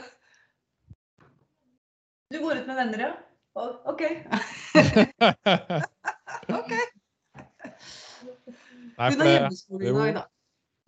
[2.29, 3.11] Du går ut med venner, ja?
[3.89, 4.01] OK.
[6.59, 6.73] OK.
[8.93, 9.49] Nei, for det,
[9.81, 10.21] det,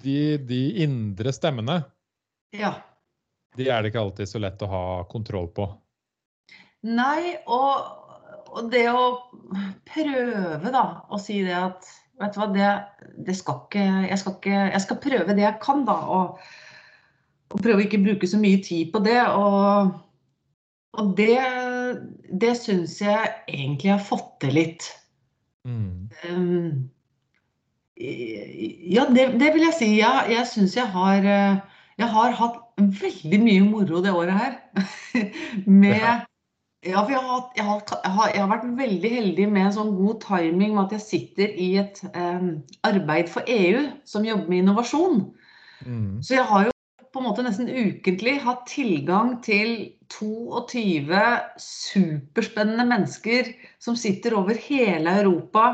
[0.06, 1.82] de, de indre stemmene
[2.54, 2.78] ja.
[3.56, 5.68] De er det ikke alltid så lett å ha kontroll på.
[6.86, 7.86] Nei, og,
[8.54, 9.06] og det å
[9.88, 11.88] prøve da, å si det at
[12.22, 12.70] vet du hva, det,
[13.28, 15.98] det skal ikke jeg, skal ikke jeg skal prøve det jeg kan, da.
[16.18, 16.42] Og,
[17.54, 19.20] og prøve å ikke bruke så mye tid på det.
[19.36, 19.96] Og,
[20.96, 21.40] og det,
[22.32, 24.90] det syns jeg egentlig jeg har fått til litt.
[25.66, 26.12] Mm.
[26.30, 26.90] Um,
[27.96, 29.90] ja, det, det, vil jeg si.
[30.00, 31.30] Ja, jeg syns jeg har
[32.00, 32.62] Jeg har hatt
[33.02, 34.56] veldig mye moro det året her.
[35.84, 36.26] med
[36.86, 40.20] ja, for jeg har, jeg, har, jeg har, vært veldig heldig med en sånn god
[40.22, 42.46] timing med at jeg sitter i et eh,
[42.86, 45.24] arbeid for EU som jobber med innovasjon.
[45.82, 46.22] Mm.
[46.22, 46.76] Så jeg har jo
[47.16, 49.74] på en måte nesten ukentlig hatt tilgang til
[50.14, 51.24] 22
[51.64, 53.50] superspennende mennesker
[53.82, 55.66] som sitter over hele Europa.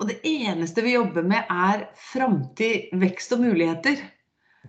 [0.00, 4.00] Og det eneste vi jobber med, er framtid, vekst og muligheter.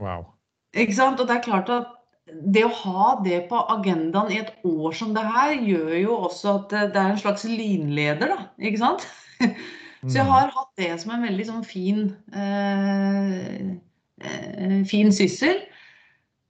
[0.02, 0.33] Wow.
[0.74, 1.22] Ikke sant?
[1.22, 1.92] Og det er klart at
[2.56, 6.58] det å ha det på agendaen i et år som det her, gjør jo også
[6.58, 8.48] at det er en slags linleder, da.
[8.64, 9.08] Ikke sant?
[10.04, 10.32] Så jeg mm.
[10.34, 13.70] har hatt det som en veldig sånn fin, eh,
[14.20, 15.62] eh, fin syssel.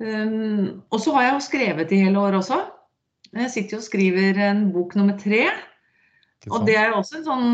[0.01, 2.57] Um, og så har jeg jo skrevet i hele år også.
[3.33, 5.45] Jeg sitter jo og skriver en bok nummer tre.
[6.49, 7.53] Og det er også en sånn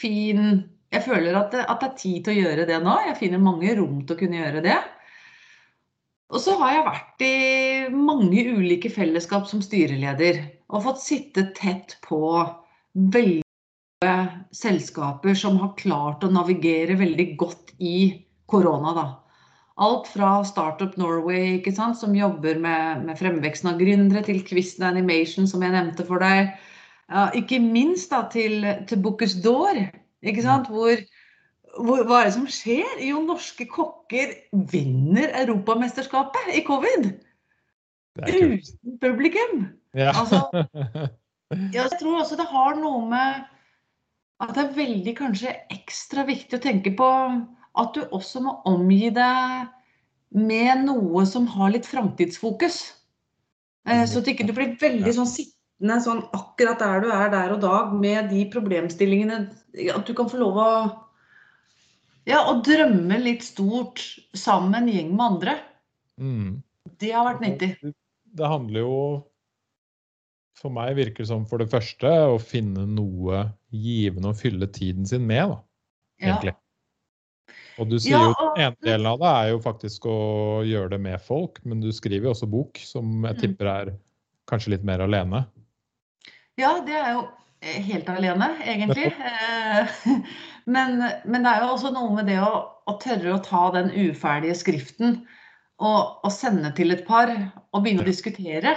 [0.00, 2.94] fin Jeg føler at det, at det er tid til å gjøre det nå.
[3.10, 4.78] Jeg finner mange rom til å kunne gjøre det.
[6.28, 7.34] Og så har jeg vært i
[7.94, 12.20] mange ulike fellesskap som styreleder og fått sitte tett på
[13.16, 13.44] veldig
[14.54, 17.96] selskaper som har klart å navigere veldig godt i
[18.48, 18.92] korona.
[18.94, 19.06] da.
[19.78, 25.46] Alt fra Startup Norway, sant, som jobber med, med fremveksten av gründere, til Quisten Animation,
[25.46, 26.52] som jeg nevnte for deg.
[27.08, 29.80] Ja, ikke minst da, til, til Bocuse d'Or,
[30.68, 31.04] hvor,
[31.78, 33.00] hva er det som skjer?
[33.04, 34.34] Jo, norske kokker
[34.72, 37.10] vinner Europamesterskapet i covid.
[38.18, 39.68] Uten publikum.
[39.96, 40.12] Ja.
[40.14, 40.42] Altså,
[41.76, 43.46] jeg tror også det har noe med
[44.38, 47.08] at det er veldig kanskje ekstra viktig å tenke på
[47.78, 49.70] at du også må omgi deg
[50.34, 52.80] med noe som har litt framtidsfokus.
[53.88, 57.54] Eh, så at ikke du blir veldig sånn sittende sånn akkurat der du er der
[57.54, 59.40] og dag med de problemstillingene.
[59.94, 60.70] At du kan få lov å
[62.28, 64.02] ja, og drømme litt stort
[64.36, 65.56] sammen med en gjeng med andre.
[66.20, 66.50] Mm.
[67.00, 67.72] Det har vært nyttig.
[68.38, 69.00] Det handler jo
[70.58, 75.06] For meg virker det som for det første å finne noe givende å fylle tiden
[75.06, 75.58] sin med, da.
[76.18, 76.54] Egentlig.
[76.56, 77.54] Ja.
[77.78, 78.40] Og du sier ja, og...
[78.42, 80.18] jo en del av det er jo faktisk å
[80.66, 83.40] gjøre det med folk, men du skriver jo også bok, som jeg mm.
[83.44, 83.92] tipper er
[84.50, 85.44] kanskje litt mer alene.
[86.58, 87.22] Ja, det er jo
[87.62, 89.12] helt alene, egentlig.
[90.68, 92.52] Men, men, det er jo også noe med det å,
[92.88, 95.22] å tørre å ta den uferdige skriften
[95.78, 98.74] og, og, sende til et par og begynne å diskutere.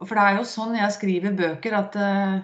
[0.00, 2.40] For det er jo sånn jeg skriver bøker, at uh,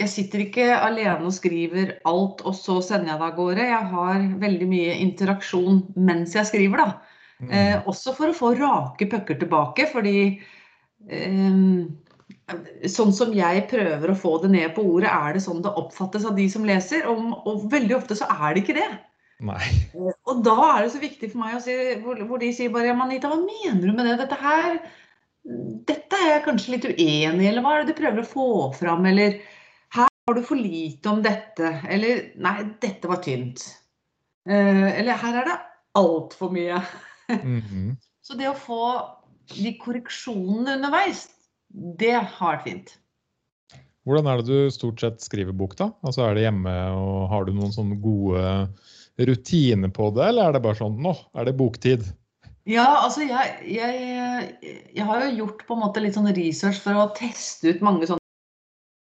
[0.00, 3.68] jeg sitter ikke alene og skriver alt, og så sender jeg det av gårde.
[3.68, 7.20] Jeg har veldig mye interaksjon mens jeg skriver, da.
[7.44, 7.52] Mm.
[7.52, 10.16] Uh, også for å få rake pucker tilbake, fordi
[11.06, 11.94] um,
[12.92, 16.26] sånn som jeg prøver å få det ned på ordet, er det sånn det oppfattes
[16.28, 17.06] av de som leser?
[17.08, 18.88] Og, og veldig ofte så er det ikke det.
[19.44, 19.70] Nei.
[19.96, 22.72] Eh, og da er det så viktig for meg å si, hvor, hvor de sier
[22.74, 24.18] bare ja, Manita, hva mener du med det?
[24.22, 24.76] Dette her
[25.88, 28.46] Dette er jeg kanskje litt uenig i, eller hva er det du prøver å få
[28.78, 29.04] fram?
[29.10, 29.40] Eller
[29.92, 31.74] her har du for lite om dette.
[31.92, 33.66] Eller nei, dette var tynt.
[34.48, 35.58] Eh, eller her er det
[36.00, 36.84] altfor mye.
[37.24, 37.94] Mhm.
[38.20, 38.82] Så det å få
[39.48, 41.22] de korreksjonene underveis,
[41.74, 42.92] det har vært fint.
[44.04, 45.88] Hvordan er det du stort sett skriver bok, da?
[46.04, 48.42] Altså Er det hjemme, og har du noen sånne gode
[49.16, 52.04] rutiner på det, eller er det bare sånn nå er det boktid?
[52.68, 56.96] Ja, altså jeg, jeg, jeg har jo gjort på en måte litt sånn research for
[56.96, 58.20] å teste ut mange sånne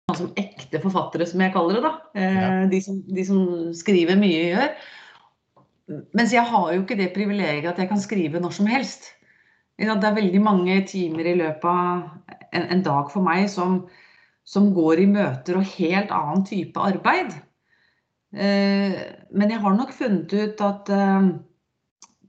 [0.10, 1.84] sånn som ekte forfattere, som jeg kaller det.
[1.86, 1.94] da.
[2.18, 2.50] Eh, Ja.
[2.70, 3.42] De, som, de som
[3.78, 4.74] skriver mye gjør.
[6.18, 9.12] Mens jeg har jo ikke det privilegiet at jeg kan skrive når som helst.
[9.78, 13.84] Det er veldig mange timer i løpet av en, en dag for meg som,
[14.46, 17.34] som går i møter og helt annen type arbeid.
[18.36, 18.96] Eh,
[19.32, 21.30] men jeg har nok funnet ut at eh,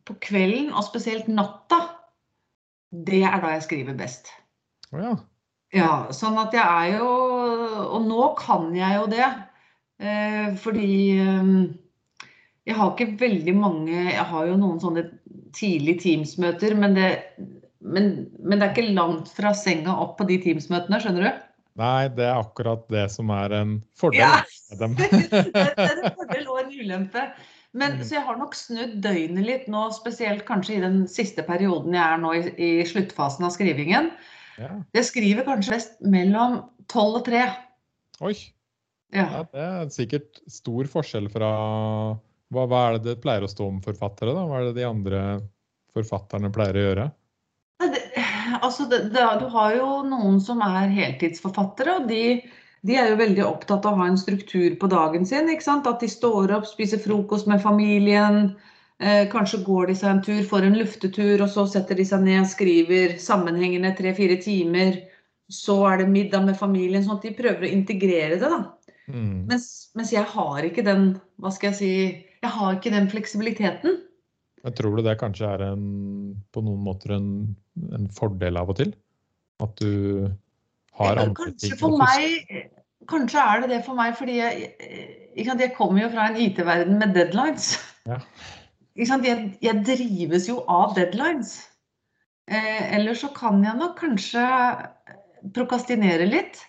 [0.07, 1.81] på kvelden, og spesielt natta,
[2.90, 4.31] det er da jeg skriver best.
[4.92, 5.14] Oh, ja.
[5.74, 7.07] Ja, sånn at jeg er jo
[7.90, 9.26] Og nå kan jeg jo det.
[9.98, 15.02] Eh, fordi jeg har ikke veldig mange Jeg har jo noen sånne
[15.57, 17.18] tidlige Teams-møter, men, det-
[17.87, 18.07] men,
[18.42, 21.42] men det er ikke langt fra senga opp på de Teams-møtene, skjønner du?
[21.77, 24.40] Nei, det er akkurat det som er en fordel Ja.
[24.72, 24.94] med dem.
[25.01, 27.27] det er en fordel og en ulempe.
[27.77, 28.05] Men, Mm.
[28.09, 32.01] så jeg har nok snudd døgnet litt nå, spesielt kanskje i den siste perioden jeg
[32.14, 34.09] er nå i, i sluttfasen av skrivingen.
[34.57, 34.70] Ja.
[34.96, 37.42] Jeg skriver kanskje best mellom tolv og tre.
[38.25, 38.33] Oi.
[39.12, 39.27] Ja.
[39.29, 41.51] Ja, det er sikkert stor forskjell fra
[42.49, 44.46] hva, hva er det det pleier å stå om forfattere, da?
[44.49, 45.20] Hva er det de andre
[45.92, 47.07] forfatterne pleier å gjøre?
[48.62, 52.40] Altså det, det, du har jo noen som er heltidsforfattere, og de,
[52.87, 55.51] de er jo veldig opptatt av å ha en struktur på dagen sin.
[55.53, 55.88] ikke sant?
[55.90, 58.55] At de står opp, spiser frokost med familien,
[59.01, 62.25] eh, kanskje går de seg en tur, får en luftetur, og så setter de seg
[62.27, 65.03] ned, skriver sammenhengende tre-fire timer.
[65.53, 68.51] Så er det middag med familien, sånn at de prøver å integrere det.
[68.51, 68.64] da.
[69.07, 69.47] Mm.
[69.47, 71.92] Mens, mens jeg har ikke den, hva skal jeg si,
[72.42, 74.01] jeg har ikke den fleksibiliteten.
[74.66, 75.85] Jeg tror du det kanskje er en,
[76.50, 77.29] på noen måter en,
[77.94, 78.96] en fordel av og til?
[79.62, 80.26] At du
[80.98, 82.72] har Ja, andre Kanskje ting for meg
[83.07, 84.70] Kanskje er det det for meg, fordi jeg,
[85.46, 87.76] sant, jeg kommer jo fra en IT-verden med deadlines.
[88.09, 88.16] Ja.
[88.98, 91.52] Jeg, jeg drives jo av deadlines.
[92.50, 94.42] Eh, eller så kan jeg nok kanskje
[95.55, 96.64] prokastinere litt.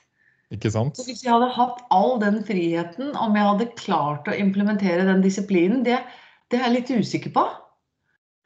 [0.54, 1.00] Ikke sant?
[1.00, 5.24] Så hvis jeg hadde hatt all den friheten, om jeg hadde klart å implementere den
[5.26, 6.00] disiplinen, det,
[6.52, 7.48] det er jeg litt usikker på.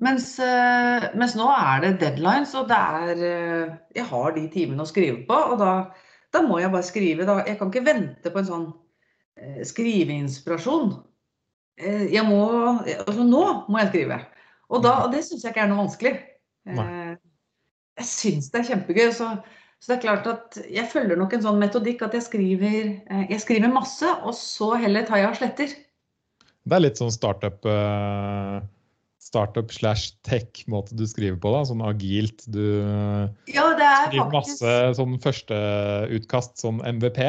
[0.02, 4.82] Mens, eh, mens nå er det deadlines, og det er eh, Jeg har de timene
[4.82, 5.74] å skrive på, og da,
[6.34, 7.28] da må jeg bare skrive.
[7.30, 7.38] Da.
[7.46, 8.68] Jeg kan ikke vente på en sånn
[9.38, 10.96] eh, skriveinspirasjon.
[11.82, 12.42] Jeg må
[12.82, 14.18] Altså, nå må jeg skrive.
[14.70, 16.12] Og, da, og det syns jeg ikke er noe vanskelig.
[16.70, 16.90] Nei.
[17.98, 19.08] Jeg syns det er kjempegøy.
[19.18, 19.30] Så,
[19.82, 22.92] så det er klart at jeg følger nok en sånn metodikk at jeg skriver,
[23.32, 25.74] jeg skriver masse, og så heller tar jeg og sletter.
[26.62, 27.66] Det er litt sånn startup
[29.22, 31.62] Startup slash tech-måte du skriver på, da.
[31.70, 32.42] Sånn agilt.
[32.50, 32.64] Du
[33.52, 37.22] Ja, det er skriver faktisk masse sånn førsteutkast, sånn MVP.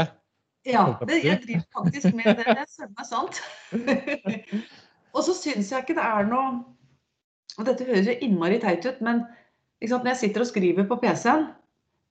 [0.68, 2.46] Ja, det, jeg driver faktisk med det.
[2.46, 3.42] Det er sømme sant.
[5.14, 6.62] og så syns jeg ikke det er noe
[7.58, 9.26] Og dette høres jo innmari teit ut, men
[9.84, 11.42] sant, når jeg sitter og skriver på PC-en,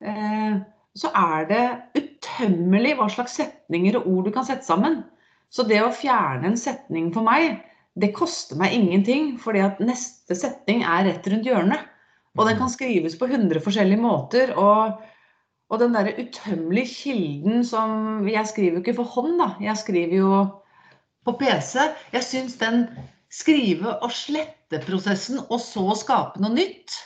[0.05, 0.59] eh,
[0.99, 1.63] så er det
[1.97, 4.99] utømmelig hva slags setninger og ord du kan sette sammen.
[5.49, 7.57] Så det å fjerne en setning for meg,
[7.99, 11.87] det koster meg ingenting, fordi at neste setning er rett rundt hjørnet.
[12.39, 14.53] Og den kan skrives på 100 forskjellige måter.
[14.55, 15.01] og
[15.71, 19.53] og den der utømmelige kilden som Jeg skriver jo ikke for hånd, da.
[19.63, 20.31] Jeg skriver jo
[21.25, 21.79] på PC.
[22.11, 22.89] Jeg syns den
[23.31, 26.97] skrive- og sletteprosessen, og så skape noe nytt,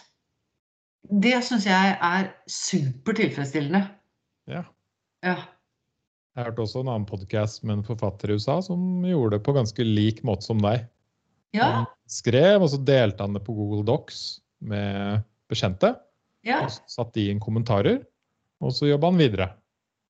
[1.22, 3.84] det syns jeg er super tilfredsstillende.
[4.50, 4.64] Ja.
[5.22, 5.36] Ja.
[6.36, 9.54] Jeg hørte også en annen podkast med en forfatter i USA som gjorde det på
[9.56, 10.84] ganske lik måte som deg.
[11.56, 11.70] Ja.
[11.72, 15.94] Han skrev, og så delte han det på Google Docs med bekjente.
[16.44, 16.66] Ja.
[16.66, 18.02] Og så satte de inn kommentarer,
[18.60, 19.48] og så jobba han videre.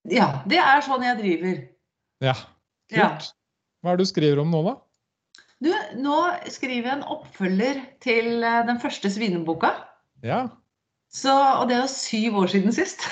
[0.10, 0.32] ja.
[0.50, 1.62] Det er sånn jeg driver.
[2.26, 2.34] Ja,
[2.90, 3.30] kult.
[3.86, 4.76] Hva er det du skriver om nå, da?
[5.62, 5.70] Du,
[6.02, 6.20] nå
[6.50, 9.76] skriver jeg en oppfølger til eh, den første svineboka.
[10.26, 10.48] Ja,
[11.14, 13.06] Så, og det er jo syv år siden sist.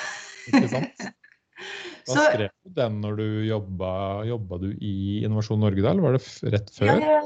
[0.49, 1.05] ikke sant?
[2.07, 3.91] Så- skrev du den når du jobba,
[4.27, 6.91] jobba du i Innovasjon Norge da, eller var det rett før?
[6.99, 7.23] Jeg,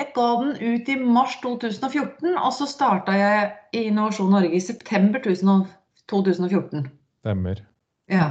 [0.00, 4.62] jeg ga den ut i mars 2014, og så starta jeg i Innovasjon Norge i
[4.62, 6.88] september 2014.
[7.22, 7.62] Stemmer.
[8.10, 8.30] Ja.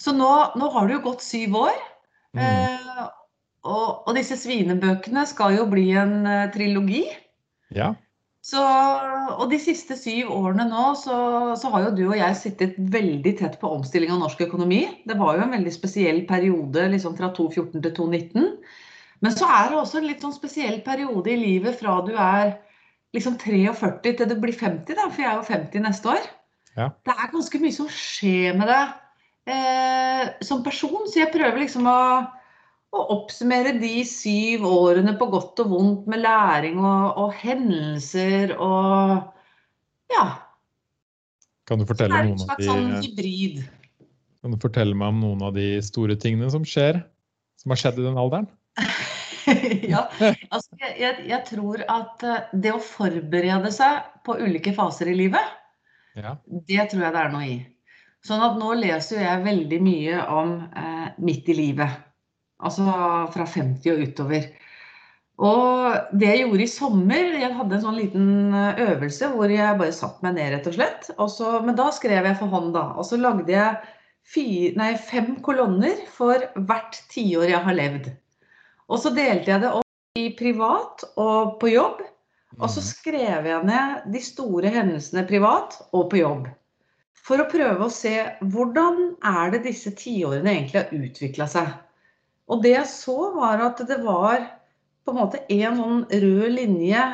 [0.00, 1.76] Så nå, nå har det jo gått syv år.
[2.32, 2.40] Mm.
[2.42, 3.02] Eh,
[3.68, 7.04] og, og disse svinebøkene skal jo bli en uh, trilogi.
[7.76, 7.92] Ja.
[8.42, 8.62] Så,
[9.38, 11.16] og de siste syv årene nå, så,
[11.58, 14.80] så har jo du og jeg sittet veldig tett på omstilling av norsk økonomi.
[15.06, 18.48] Det var jo en veldig spesiell periode liksom fra 2014 til 2019.
[19.22, 22.56] Men så er det også en litt sånn spesiell periode i livet fra du er
[23.14, 26.28] liksom 43 til du blir 50, da, for jeg er jo 50 neste år.
[26.74, 26.90] Ja.
[27.06, 31.86] Det er ganske mye som skjer med deg eh, som person, så jeg prøver liksom
[31.86, 31.98] å,
[32.92, 39.30] å, oppsummere de syv årene på godt og vondt med læring og, og hendelser og
[40.12, 40.26] ja.
[41.68, 43.62] Kan du fortelle noen av de sånn.
[44.42, 47.00] Kan du fortelle meg om noen av de store tingene som skjer?
[47.62, 48.48] Som har skjedd i den alderen?
[49.92, 50.06] ja,
[50.50, 55.16] altså jeg, jeg, jeg, tror at eh, det å forberede seg på ulike faser i
[55.18, 55.52] livet,
[56.18, 56.36] ja.
[56.46, 57.58] det tror jeg det er noe i.
[58.22, 62.02] Sånn at nå leser jeg veldig mye om eh, midt i livet.
[62.62, 62.84] Altså
[63.34, 64.46] fra 50 og utover.
[65.42, 69.78] Og det jeg gjorde i sommer Jeg hadde en sånn liten eh, øvelse hvor jeg
[69.80, 71.10] bare satte meg ned, rett og slett.
[71.16, 72.84] Og så, men da skrev jeg for hånd, da.
[73.00, 73.80] Og så lagde jeg
[74.32, 78.10] fire, nei, fem kolonner for hvert tiår jeg har levd.
[78.92, 82.02] Og så delte jeg det opp i privat og på jobb.
[82.60, 82.88] Og så Mhm.
[82.92, 86.50] skrev jeg ned de store hendelsene privat og på jobb.
[87.16, 91.72] For å prøve å se hvordan er det disse tiårene egentlig har utvikla seg.
[92.50, 94.42] Og det jeg så, var at det var
[95.04, 97.06] på en måte en sånn rød linje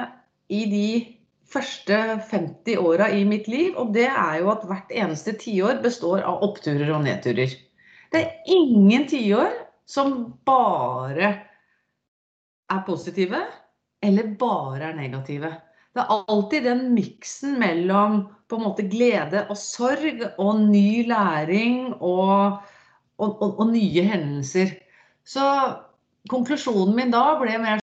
[0.52, 0.88] i de
[1.48, 1.98] første
[2.28, 6.42] 50 åra i mitt liv, og det er jo at hvert eneste tiår består av
[6.44, 7.54] oppturer og nedturer.
[8.12, 9.52] Det er ingen tiår
[9.88, 10.18] som
[10.48, 11.30] bare
[12.68, 13.40] er positive,
[14.04, 15.52] eller bare er negative.
[15.96, 21.94] Det er alltid den miksen mellom på en måte glede og sorg og ny læring
[21.94, 22.60] og,
[23.18, 24.76] og, og, og nye hendelser.
[25.28, 25.44] Så
[26.32, 27.82] konklusjonen min da ble mer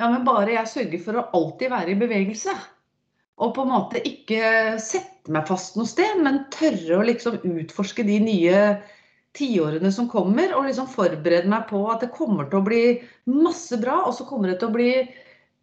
[0.00, 2.54] ja, men bare jeg sørger for å alltid være i bevegelse.
[3.42, 8.06] Og på en måte ikke sette meg fast noe sted, men tørre å liksom utforske
[8.06, 8.58] de nye
[9.34, 12.82] tiårene som kommer, og liksom forberede meg på at det kommer til å bli
[13.30, 14.90] masse bra, og så kommer det til å bli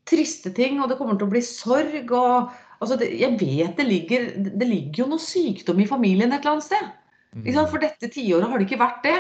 [0.08, 2.12] triste ting, og det kommer til å bli sorg.
[2.12, 6.42] og altså det, Jeg vet det ligger, det ligger jo noe sykdom i familien et
[6.42, 6.92] eller annet sted.
[7.46, 7.68] Ikke?
[7.72, 9.20] For dette tiåret har det ikke vært det.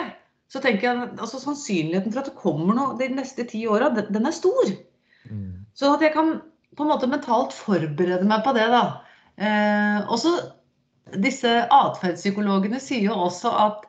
[0.52, 4.10] Så tenker jeg, altså Sannsynligheten for at det kommer noe de neste ti åra, den,
[4.12, 4.74] den er stor.
[5.30, 5.62] Mm.
[5.78, 6.34] Sånn at jeg kan
[6.76, 8.68] på en måte mentalt forberede meg på det.
[8.72, 8.84] da.
[9.40, 10.34] Eh, også
[11.24, 13.88] disse atferdspsykologene sier jo også at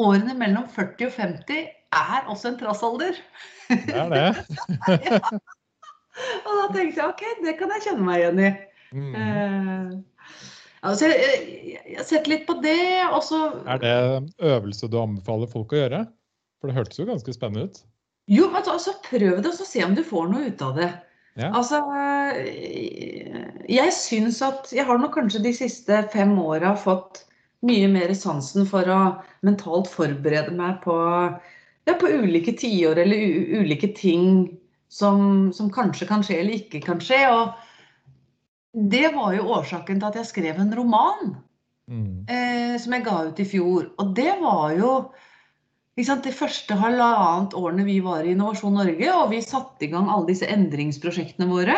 [0.00, 3.18] årene mellom 40 og 50 er også en trassalder.
[3.70, 4.28] Det er det.
[6.46, 8.50] Og da tenkte jeg ok, det kan jeg kjenne meg igjen i.
[8.94, 9.14] Mm.
[9.18, 9.94] Eh,
[10.84, 12.76] altså, jeg, har sett litt på det,
[13.10, 16.04] og så Er det en øvelse du anbefaler folk å gjøre?
[16.60, 17.82] For det hørtes jo ganske spennende ut.
[18.32, 20.90] Jo, men altså, prøv det, og så se om du får noe ut av det.
[21.34, 21.50] Ja.
[21.50, 21.80] Altså,
[23.66, 27.24] jeg syns at Jeg har nok kanskje de siste fem åra fått
[27.66, 29.00] mye mer sansen for å
[29.46, 30.94] mentalt forberede meg på,
[31.88, 34.46] ja, på ulike tiår eller ulike ting
[34.92, 37.20] som, som kanskje kan skje eller ikke kan skje.
[37.32, 37.63] Og
[38.74, 41.34] det var jo årsaken til at jeg skrev en roman
[41.84, 42.24] Mm.
[42.32, 43.90] eh, som jeg ga ut i fjor.
[44.00, 44.92] Og det var jo
[46.00, 50.08] sant, det første halvannet årene vi var i Innovasjon Norge, og vi satte i gang
[50.08, 51.76] alle disse endringsprosjektene våre,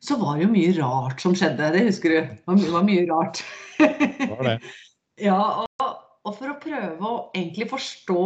[0.00, 1.68] så var det jo mye rart som skjedde.
[1.76, 2.16] Det husker du?
[2.32, 3.42] Det var, my- var mye rart.
[3.78, 4.56] Var det.
[5.28, 5.36] Ja,
[5.80, 5.92] og,
[6.24, 8.24] og for å prøve å egentlig forstå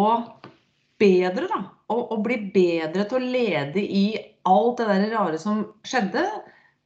[0.98, 4.06] bedre, da, og, og bli bedre til å lede i
[4.46, 6.22] alt det der rare som skjedde,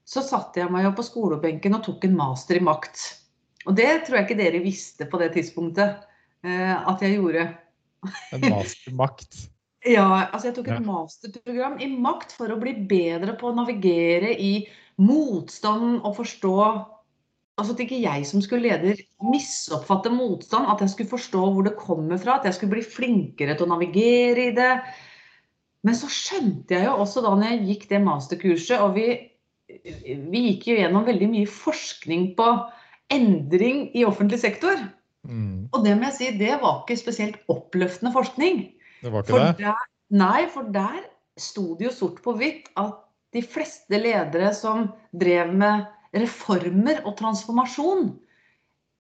[0.04, 3.00] så satte jeg meg jo på skolebenken og tok en master i makt.
[3.64, 6.04] Og det tror jeg ikke dere visste på det tidspunktet
[6.44, 7.48] eh, at jeg gjorde.
[8.36, 9.32] En mastermakt.
[9.84, 10.80] Ja, altså jeg tok et Ja.
[10.80, 14.64] masterprogram i makt for å bli bedre på å navigere i
[14.96, 16.54] motstand og forstå
[17.60, 21.76] Altså at ikke jeg som skulle leder misoppfatte motstand, at jeg skulle forstå hvor det
[21.78, 24.72] kommer fra, at jeg skulle bli flinkere til å navigere i det.
[25.86, 29.06] Men så skjønte jeg jo også da når jeg gikk det masterkurset, og vi,
[29.68, 32.48] vi gikk jo gjennom veldig mye forskning på
[33.12, 34.80] endring i offentlig sektor.
[35.24, 35.70] Mm.
[35.72, 38.66] Og det må jeg si, det var ikke spesielt oppløftende forskning.
[39.00, 39.54] Det var ikke For det?
[39.62, 41.00] der, nei, for der
[41.40, 43.00] sto det jo sort på hvitt at
[43.34, 48.12] de fleste ledere som drev med reformer og transformasjon,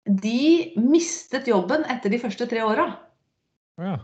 [0.05, 2.91] de mistet jobben etter de første tre åra.
[3.81, 3.97] Ja.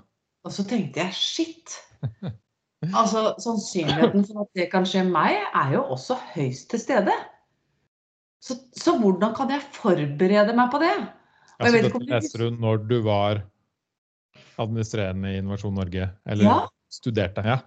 [0.46, 1.76] Og så tenkte jeg shit.
[2.94, 7.14] Altså, Sannsynligheten for at det kan skje meg, er jo også høyst til stede.
[8.42, 10.94] Så, så hvordan kan jeg forberede meg på det?
[11.56, 13.40] Og jeg Altså, dette leste du når du var
[14.60, 16.10] administrerende i Innovasjon Norge?
[16.26, 16.58] Eller Ja.
[16.92, 17.42] studerte?
[17.44, 17.58] Ja.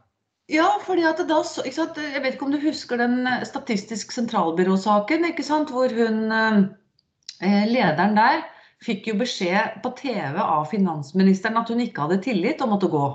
[0.50, 1.98] Ja, fordi at da, sant?
[1.98, 5.28] Jeg vet ikke om du husker den eh, Statistisk sentralbyrå-saken,
[5.70, 8.42] hvor hun, eh, lederen der
[8.82, 13.06] fikk jo beskjed på TV av finansministeren at hun ikke hadde tillit og måtte gå.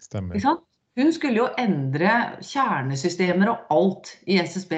[0.00, 0.38] Stemmer.
[0.98, 2.10] Hun skulle jo endre
[2.42, 4.74] kjernesystemer og alt i SSB.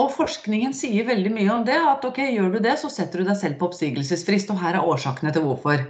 [0.00, 1.76] Og forskningen sier veldig mye om det.
[1.76, 4.50] At ok, gjør du det, så setter du deg selv på oppsigelsesfrist.
[4.52, 5.84] Og her er årsakene til hvorfor.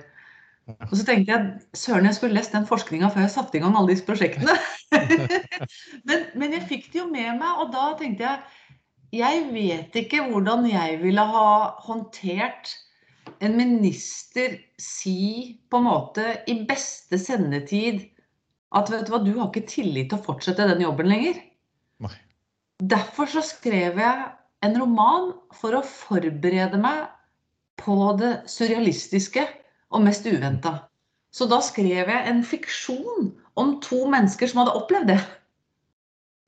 [0.70, 3.74] Og så tenkte jeg søren, jeg skulle lest den forskninga før jeg satte i gang
[3.78, 4.54] alle disse prosjektene.
[6.08, 8.42] men, men, jeg fikk det jo med meg, og da tenkte jeg
[9.12, 11.48] jeg vet ikke hvordan jeg ville ha
[11.84, 12.70] håndtert
[13.44, 18.06] en minister si på en måte i beste sendetid
[18.72, 21.40] at vet du hva, du har ikke tillit til å fortsette den jobben lenger.
[22.02, 22.14] Nei.
[22.82, 24.30] Derfor så skrev jeg
[24.66, 27.10] en roman for å forberede meg
[27.82, 29.44] på det surrealistiske
[29.92, 30.76] og mest uventa.
[31.32, 35.20] Så da skrev jeg en fiksjon om to mennesker som hadde opplevd det.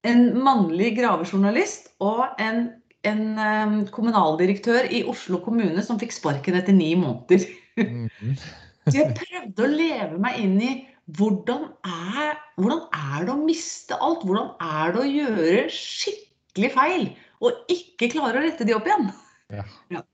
[0.09, 2.67] En mannlig gravejournalist og en,
[3.09, 7.47] en um, kommunaldirektør i Oslo kommune som fikk sparken etter ni måneder.
[7.81, 8.37] Mm.
[8.85, 10.73] Så jeg prøvde å leve meg inn i
[11.13, 14.25] hvordan er, hvordan er, det å miste alt?
[14.25, 17.07] Hvordan er det å gjøre skikkelig feil
[17.45, 19.11] og ikke klare å rette de opp igjen?
[19.53, 19.65] Ja.
[19.93, 20.05] Ja.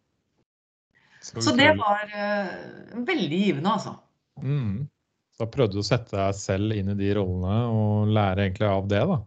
[1.20, 3.99] Så, det var uh, veldig givende, altså.
[4.41, 4.88] Mm.
[5.38, 8.88] Da prøvde du å sette deg selv inn i de rollene og lære egentlig av
[8.91, 9.20] det, da?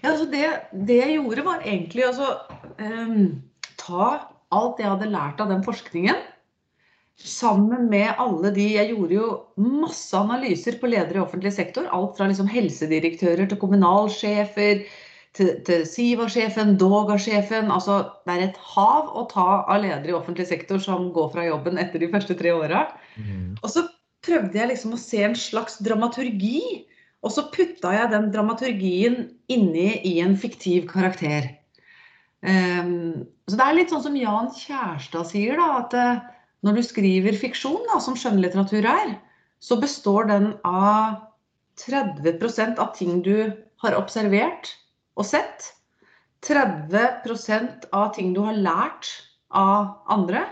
[0.00, 0.46] Ja, altså det,
[0.86, 2.30] det jeg gjorde, var egentlig å
[2.78, 3.20] um,
[3.80, 4.08] ta
[4.54, 6.22] alt jeg hadde lært av den forskningen
[7.16, 11.88] sammen med alle de Jeg gjorde jo masse analyser på ledere i offentlig sektor.
[11.88, 14.84] Alt fra liksom helsedirektører til kommunalsjefer,
[15.36, 17.72] til, til Siva-sjefen, Doga-sjefen.
[17.72, 21.46] Altså, det er et hav å ta av ledere i offentlig sektor som går fra
[21.48, 22.86] jobben etter de første tre åra.
[23.16, 23.56] Mm.
[23.62, 23.86] Og så
[24.26, 26.84] prøvde jeg liksom å se en slags dramaturgi.
[27.24, 31.48] Og så putta jeg den dramaturgien inni i en fiktiv karakter.
[32.44, 35.80] Um, så det er litt sånn som Jan Kjærstad sier, da.
[35.80, 36.34] at
[36.64, 39.16] når du skriver fiksjon, da, som skjønnlitteratur er,
[39.60, 41.22] så består den av
[41.80, 43.52] 30% av ting du
[43.84, 44.72] har observert
[45.16, 45.72] og sett.
[46.46, 49.10] 30% av ting du har lært
[49.56, 50.44] av andre.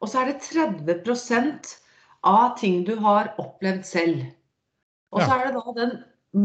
[0.00, 1.74] Og så er det 30%
[2.28, 4.24] av ting du har opplevd selv.
[5.10, 5.96] Og så er det da den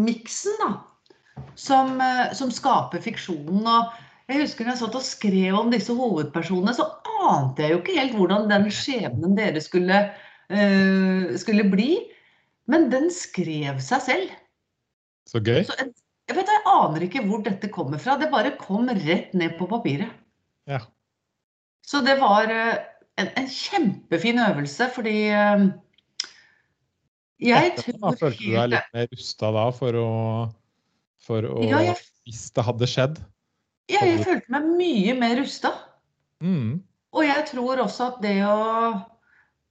[0.05, 0.71] miksen da,
[1.59, 3.67] som, eh, som skaper fiksjonen.
[3.67, 6.87] Og jeg husker når jeg satt og skrev om disse hovedpersonene, så
[7.29, 9.99] ante jeg jo ikke helt hvordan den skjebnen dere skulle,
[10.49, 11.91] uh, skulle bli.
[12.71, 14.33] Men den skrev seg selv.
[15.29, 15.61] Så gøy.
[15.67, 15.91] Så jeg,
[16.25, 18.17] jeg, vet, jeg aner ikke hvor dette kommer fra.
[18.17, 20.09] Det bare kom rett ned på papiret.
[20.65, 20.81] Ja.
[21.85, 22.73] Så det var uh,
[23.21, 25.67] en, en, kjempefin øvelse, fordi uh,
[27.45, 30.09] jeg tror da, Følte du deg litt mer rusta da for å,
[31.27, 32.01] for å ja, jeg...
[32.25, 33.21] Hvis det hadde skjedd?
[33.91, 35.71] Ja, jeg følte meg mye mer rusta.
[36.43, 36.81] Mm.
[37.15, 38.55] Og jeg tror også at det å,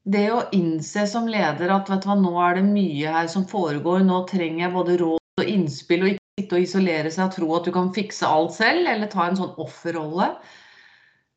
[0.06, 3.46] det å innse som leder at vet du hva, nå er det mye her som
[3.48, 7.34] foregår, nå trenger jeg både råd og innspill, og ikke sitte og isolere seg og
[7.34, 10.30] tro at du kan fikse alt selv, eller ta en sånn offerrolle.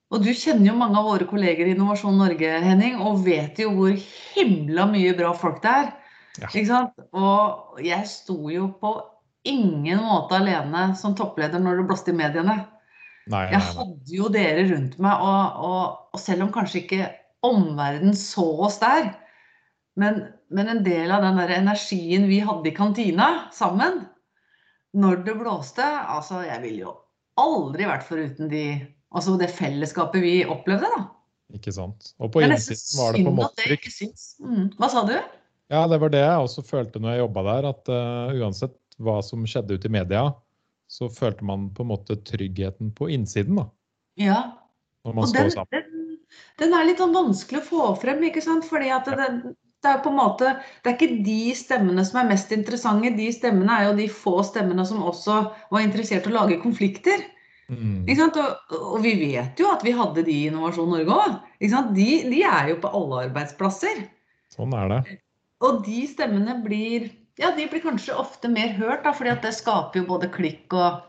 [0.08, 3.74] Og du kjenner jo mange av våre kolleger i Innovasjon Norge, Henning, og vet jo
[3.76, 3.98] hvor
[4.38, 5.90] himla mye bra folk det er.
[6.38, 6.48] Ja.
[6.54, 7.06] Ikke sant?
[7.18, 8.94] Og jeg sto jo på
[9.48, 12.58] ingen måte alene som toppleder når det blåste i mediene.
[13.28, 17.08] Nei, nei, Jeg hadde jo dere rundt meg, og, og, og selv om kanskje ikke
[17.48, 19.12] omverdenen så oss der,
[19.98, 20.22] men,
[20.54, 24.04] men, en del av den der energien vi hadde i kantina sammen
[24.98, 26.94] når det blåste Altså, jeg ville jo
[27.42, 28.64] aldri vært foruten de,
[29.14, 31.08] altså det fellesskapet vi opplevde, da.
[31.58, 32.12] Ikke sant.
[32.22, 33.68] Og på innsiden var det på måte
[34.44, 34.64] mm.
[34.78, 35.16] Hva sa du?
[35.72, 39.20] Ja, det var det jeg også følte når jeg jobba der, at uh, uansett hva
[39.26, 40.28] som skjedde ute i media,
[40.88, 43.60] så følte man på en måte tryggheten på innsiden.
[43.60, 43.68] da.
[44.18, 44.40] Ja.
[45.06, 45.72] Når man og står sammen.
[45.72, 46.20] Den,
[46.62, 48.66] den, er litt sånn vanskelig å få frem, ikke sant.
[48.68, 49.30] Fordi at det,
[49.84, 53.14] det, er på en måte Det er ikke de stemmene som er mest interessante.
[53.20, 55.42] De stemmene er jo de få stemmene som også
[55.74, 57.26] var interessert i å lage konflikter.
[57.68, 58.08] Mm.
[58.08, 58.38] Og,
[58.72, 61.40] og, vi vet jo at vi hadde de i Innovasjon Norge òg.
[61.60, 64.06] De, de er jo på alle arbeidsplasser.
[64.56, 65.18] Sånn er det.
[65.68, 69.54] Og de stemmene blir ja, de blir kanskje ofte mer hørt, da, fordi at det
[69.58, 71.06] skaper jo både klikk og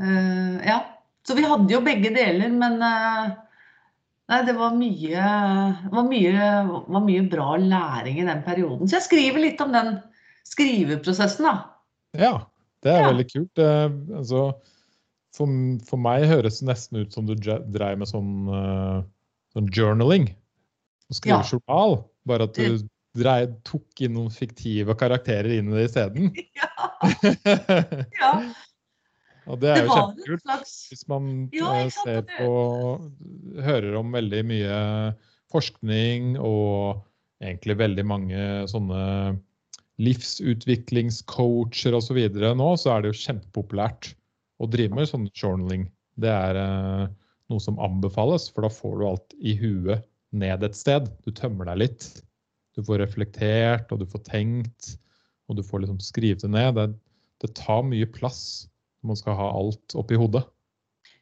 [0.00, 0.80] uh, Ja.
[1.28, 3.34] Så vi hadde jo begge deler, men uh,
[4.32, 5.24] nei, det var mye,
[5.92, 6.46] var, mye,
[6.88, 8.88] var mye bra læring i den perioden.
[8.88, 9.98] Så jeg skriver litt om den
[10.48, 11.52] skriveprosessen, da.
[12.16, 12.32] Ja,
[12.82, 13.10] det er ja.
[13.12, 13.50] veldig kult.
[13.60, 13.68] Det,
[14.16, 14.46] altså,
[15.36, 15.52] for,
[15.86, 19.04] for, meg høres det nesten ut som du dreier med sånn, uh,
[19.52, 20.30] sånn journaling.
[21.12, 21.44] Skrive ja.
[21.44, 22.00] journal.
[22.26, 22.80] Bare at du
[23.16, 26.32] drei, tok inn noen fiktive karakterer inn i det isteden.
[26.60, 28.08] Ja.
[28.20, 28.30] ja.
[29.50, 30.42] Og det er det jo kjempekult.
[30.44, 30.72] Slags...
[30.90, 32.50] Hvis man ja, eh, ser på
[33.64, 34.80] Hører om veldig mye
[35.50, 37.00] forskning og
[37.42, 39.00] egentlig veldig mange sånne
[40.00, 42.20] livsutviklingscoacher osv.
[42.36, 44.12] nå, så er det jo kjempepopulært
[44.60, 45.88] å drive med sånn journaling.
[46.20, 47.04] Det er eh,
[47.50, 51.08] noe som anbefales, for da får du alt i huet ned et sted.
[51.24, 52.08] Du tømmer deg litt.
[52.76, 54.94] Du får reflektert, og du får tenkt,
[55.50, 56.78] og du får liksom skrevet det ned.
[56.78, 56.88] Det,
[57.42, 60.44] det tar mye plass når man skal ha alt oppi hodet.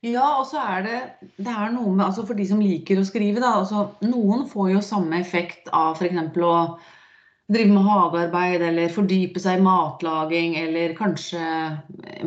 [0.07, 0.99] Ja, og så er det,
[1.43, 3.57] det er noe med altså For de som liker å skrive, da.
[3.63, 6.39] Altså, noen får jo samme effekt av f.eks.
[6.39, 6.55] å
[7.49, 11.41] drive med hagearbeid eller fordype seg i matlaging eller kanskje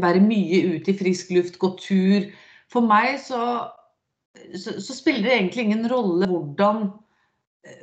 [0.01, 2.27] være mye ute i frisk luft, gå tur.
[2.73, 3.69] For meg så,
[4.55, 6.89] så, så spiller det egentlig ingen rolle hvordan,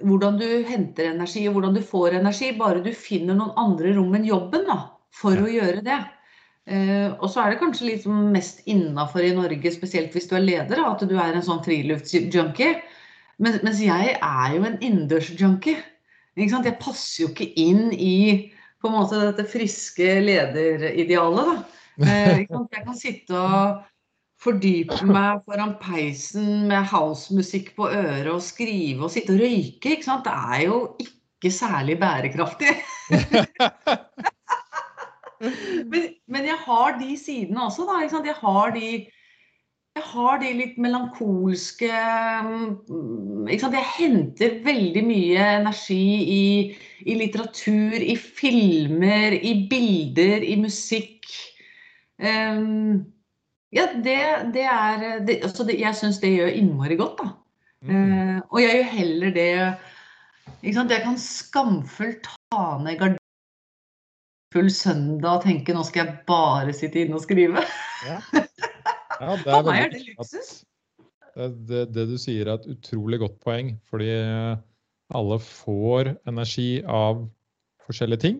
[0.03, 4.15] hvordan, du henter energi og hvordan du får energi, bare du finner noen andre rom
[4.19, 4.79] enn jobben da,
[5.15, 5.99] for å gjøre det.
[6.69, 10.45] Uh, og så er det kanskje litt mest innafor i Norge, spesielt hvis du er
[10.45, 12.75] leder, at du er en sånn friluftsjunkie.
[13.39, 15.79] Men, mens jeg er jo en innendørsjunkie.
[16.39, 21.53] Jeg passer jo ikke inn i på en måte dette friske lederidealet.
[21.55, 21.59] Da.
[21.99, 23.81] Eh, jeg kan sitte og
[24.43, 29.97] fordype meg foran peisen med housemusikk på øret og skrive og sitte og røyke.
[29.99, 32.75] Det er jo ikke særlig bærekraftig.
[35.91, 38.03] men, men, jeg har de sidene også, da.
[38.07, 39.07] Jeg har de
[39.99, 46.45] jeg har de litt melankolske mm, Jeg henter veldig mye energi i,
[47.03, 51.27] i, litteratur, i filmer, i bilder, i musikk.
[52.23, 53.09] Um,
[53.75, 54.17] ja, det,
[54.55, 57.31] det er det, altså det, Jeg syns det gjør innmari godt, da.
[57.85, 57.95] Mm.
[57.95, 59.51] Uh, og jeg gjør heller det
[60.63, 60.91] ikke sant?
[60.91, 63.25] Jeg kan skamfullt ta ned gardinen
[64.55, 67.65] full søndag og tenke nå skal jeg bare sitte inne og skrive.
[68.09, 68.21] Ja.
[69.19, 70.51] Ja, det er, meg er det luksus.
[71.35, 74.13] Det, det, det, du sier er et utrolig godt poeng, fordi
[75.19, 77.25] alle får energi av
[77.83, 78.37] forskjellige ting.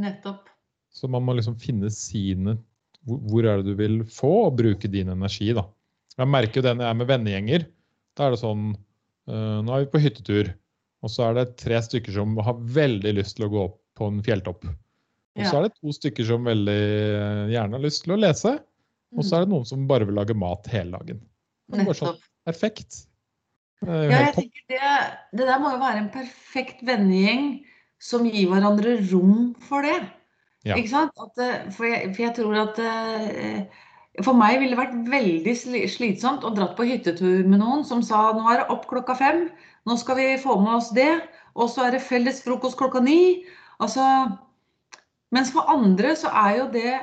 [0.00, 0.48] Nettopp.
[0.94, 2.56] Så man må liksom finne sine
[3.04, 5.66] Hvor er det du vil få, og bruke din energi, da.
[6.14, 7.66] Jeg merker jo det når jeg er med vennegjenger.
[8.14, 10.52] Da er det sånn uh, Nå er vi på hyttetur,
[11.04, 14.08] og så er det tre stykker som har veldig lyst til å gå opp på
[14.10, 14.64] en fjelltopp.
[15.34, 16.80] Og så er det to stykker som veldig
[17.50, 18.54] gjerne har lyst til å lese.
[19.14, 21.20] Og så er det noen som bare vil lage mat hele dagen.
[21.70, 23.04] Det er bare sånn, perfekt.
[23.84, 24.90] ja, jeg tenker det,
[25.38, 27.46] det der må jo være en perfekt vennegjeng
[28.02, 29.98] som gir hverandre rom for det.
[30.64, 30.78] Ja.
[30.78, 31.12] Ikke sant?
[31.20, 33.82] At, eh, for, jeg, for, jeg, tror at uh,
[34.24, 35.54] For meg ville det vært veldig
[35.92, 39.48] slitsomt å dratt på hyttetur med noen som sa nå er det opp klokka fem,
[39.84, 41.10] nå skal vi få med oss det,
[41.58, 43.44] og så er det felles frokost klokka ni.
[43.82, 44.04] Altså,
[45.34, 46.94] mens for andre så er jo det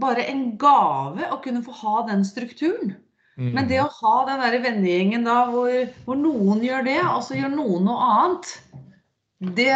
[0.00, 2.96] bare en gave å kunne få ha den strukturen.
[3.40, 3.52] Mm.
[3.56, 5.70] Men det å ha den der vennegjengen da hvor,
[6.06, 8.50] hvor, noen gjør det, og så gjør noen noe annet,
[9.40, 9.72] det,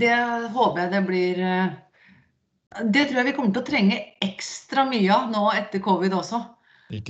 [0.00, 0.16] det,
[0.52, 1.76] håper jeg det blir eh,
[2.68, 6.40] Det tror jeg vi kommer til å trenge ekstra mye av nå etter covid også.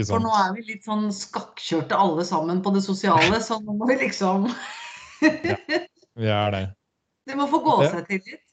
[0.06, 3.88] For nå er vi litt sånn skakkjørte alle sammen på det sosiale, så nå må
[3.90, 4.48] vi liksom
[5.22, 5.56] Ja,
[6.18, 6.66] vi er det.
[7.28, 8.44] Det må få gå seg til litt.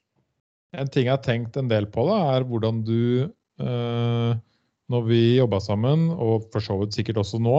[0.76, 3.30] En ting jeg har tenkt en del på, da, er hvordan du
[3.60, 4.38] Eh,
[4.92, 7.58] når vi jobba sammen, og for så vidt sikkert også nå,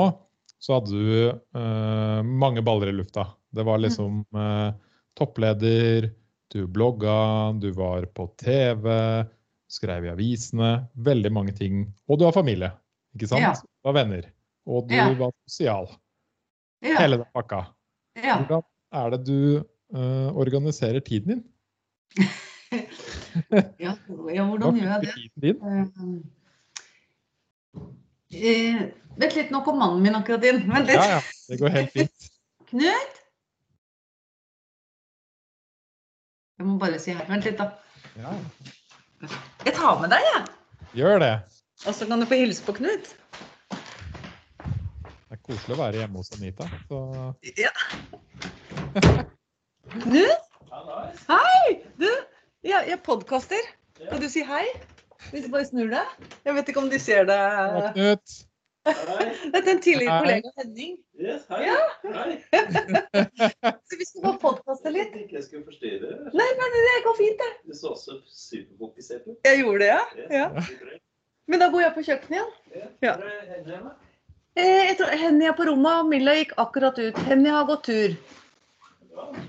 [0.62, 3.26] så hadde du eh, mange baller i lufta.
[3.52, 4.70] Det var liksom eh,
[5.18, 6.10] toppleder,
[6.52, 8.86] du blogga, du var på TV,
[9.70, 10.70] skrev i avisene.
[10.94, 11.86] Veldig mange ting.
[12.08, 12.70] Og du har familie,
[13.16, 13.44] ikke sant?
[13.44, 13.54] Ja.
[13.56, 14.28] Du har venner.
[14.66, 15.08] Og du ja.
[15.18, 15.90] var sosial.
[16.84, 16.98] Ja.
[17.00, 17.64] Hele den pakka.
[18.18, 18.38] Ja.
[18.40, 18.62] Hvordan
[18.96, 19.38] er det du
[19.94, 21.42] uh, organiserer tiden din?
[23.84, 25.54] ja, hvordan gjør jeg det?
[28.36, 28.80] Uh,
[29.20, 30.64] vent litt, nå kom mannen min akkurat inn.
[30.70, 30.98] Vent litt.
[30.98, 32.30] Ja, ja, det går helt fint.
[32.70, 33.22] Knut?
[36.56, 37.26] Jeg må bare si her.
[37.28, 37.70] Vent litt, da.
[38.16, 38.32] Ja.
[39.20, 40.42] Jeg tar med deg, jeg.
[40.98, 41.34] Gjør det.
[41.86, 43.12] Og så kan du få hilse på Knut.
[44.60, 46.66] Det er koselig å være hjemme hos Anita.
[46.90, 47.00] Så...
[47.56, 47.72] Ja.
[49.96, 50.44] Knut?
[51.30, 51.78] Hei!
[52.00, 52.08] Du,
[52.66, 53.70] jeg, jeg podkaster.
[54.02, 54.66] Kan du si hei?
[55.30, 56.28] Hvis du bare snur deg.
[56.44, 57.40] Jeg vet ikke om de ser det.
[57.96, 58.36] Knut.
[58.86, 60.96] Dette er en tidligere kollega Henning.
[61.18, 61.62] Yes, hei.
[61.66, 61.78] Ja.
[62.04, 62.36] hei.
[63.88, 65.10] så vi skal bare podkaste litt.
[65.10, 66.12] Jeg tenkte jeg skulle forstyrre.
[66.36, 67.50] Nei, men det går fint, det.
[67.66, 69.38] Du så også superfokusert ut.
[69.48, 70.28] Jeg gjorde det, ja.
[70.38, 71.00] ja.
[71.50, 72.54] Men da går jeg på kjøkkenet igjen.
[73.02, 73.16] Ja.
[73.16, 73.82] ja.
[74.62, 77.20] jeg tror Henny er på rommet, og Milla gikk akkurat ut.
[77.26, 78.16] Henny har gått tur.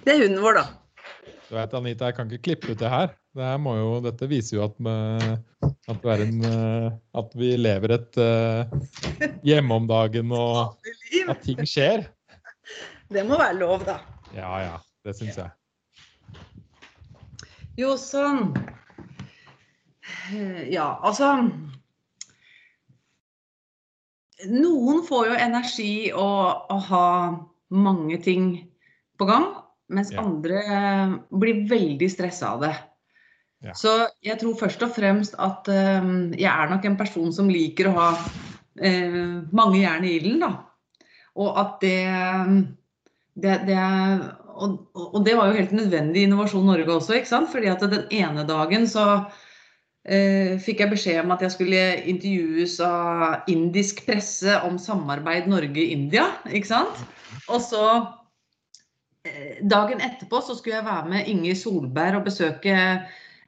[0.05, 0.67] Det er hunden vår, da.
[1.47, 3.13] Du vet, Anita, jeg kan ikke klippe ut det her.
[3.37, 4.79] Det her jo, dette viser jo at,
[5.87, 6.87] at, en, eh,
[7.21, 8.67] at, vi lever et uh,
[9.47, 10.75] hjemme om dagen, og
[11.31, 12.03] at ting skjer.
[13.07, 14.01] Det må være lov, da.
[14.35, 14.73] Ja ja,
[15.07, 15.53] det syns jeg.
[17.79, 18.51] Jo, sånn.
[20.33, 21.37] Eh, Ja, altså
[24.51, 27.07] Noen får jo energi og å ha
[27.73, 28.49] mange ting
[29.17, 29.47] på gang,
[29.89, 30.21] mens Ja.
[30.23, 32.75] andre eh, blir veldig stressa av det.
[33.65, 33.73] Ja.
[33.73, 37.89] Så jeg tror først og fremst at eh, jeg er nok en person som liker
[37.89, 38.09] å ha
[38.77, 40.51] uh, mange jern i ilden, da.
[41.37, 41.97] Og at det,
[43.37, 43.81] det, det
[44.57, 47.51] og, og det var jo helt nødvendig i Innovasjon Norge også, ikke sant?
[47.53, 51.83] Fordi at den ene dagen så uh, fikk jeg beskjed om at jeg skulle
[52.13, 57.05] intervjues av indisk presse om samarbeid Norge-India, ikke sant?
[57.49, 57.83] Og så
[59.61, 62.75] dagen etterpå så skulle jeg være med Inger Solberg og besøke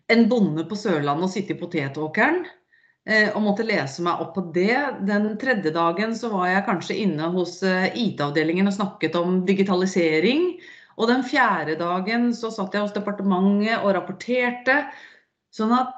[0.10, 2.44] en bonde på Sørlandet og sitte i potetåkeren.
[3.06, 4.78] eh, Og måtte lese meg opp på det.
[5.08, 10.60] Den tredje dagen så var jeg kanskje inne hos eh, IT-avdelingen og snakket om digitalisering.
[11.00, 14.82] Og den fjerde dagen så satt jeg hos departementet og rapporterte.
[15.56, 15.94] Sånn at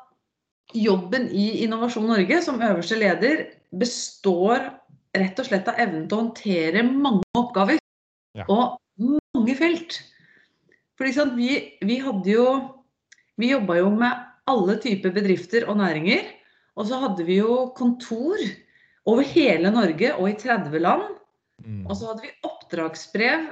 [0.78, 4.70] jobben i Innovasjon Norge som øverste leder består
[5.18, 7.82] rett og slett av evnen til å håndtere mange oppgaver.
[8.38, 8.46] Ja.
[8.48, 8.78] Og
[9.42, 9.98] mange felt.
[10.98, 12.46] For liksom, vi, vi hadde jo
[13.40, 16.28] Vi jobba jo med alle typer bedrifter og næringer.
[16.78, 18.38] Og så hadde vi jo kontor
[19.10, 21.08] over hele Norge og i 30 land.
[21.66, 21.88] Mm.
[21.88, 23.48] Og så hadde vi oppdragsbrev,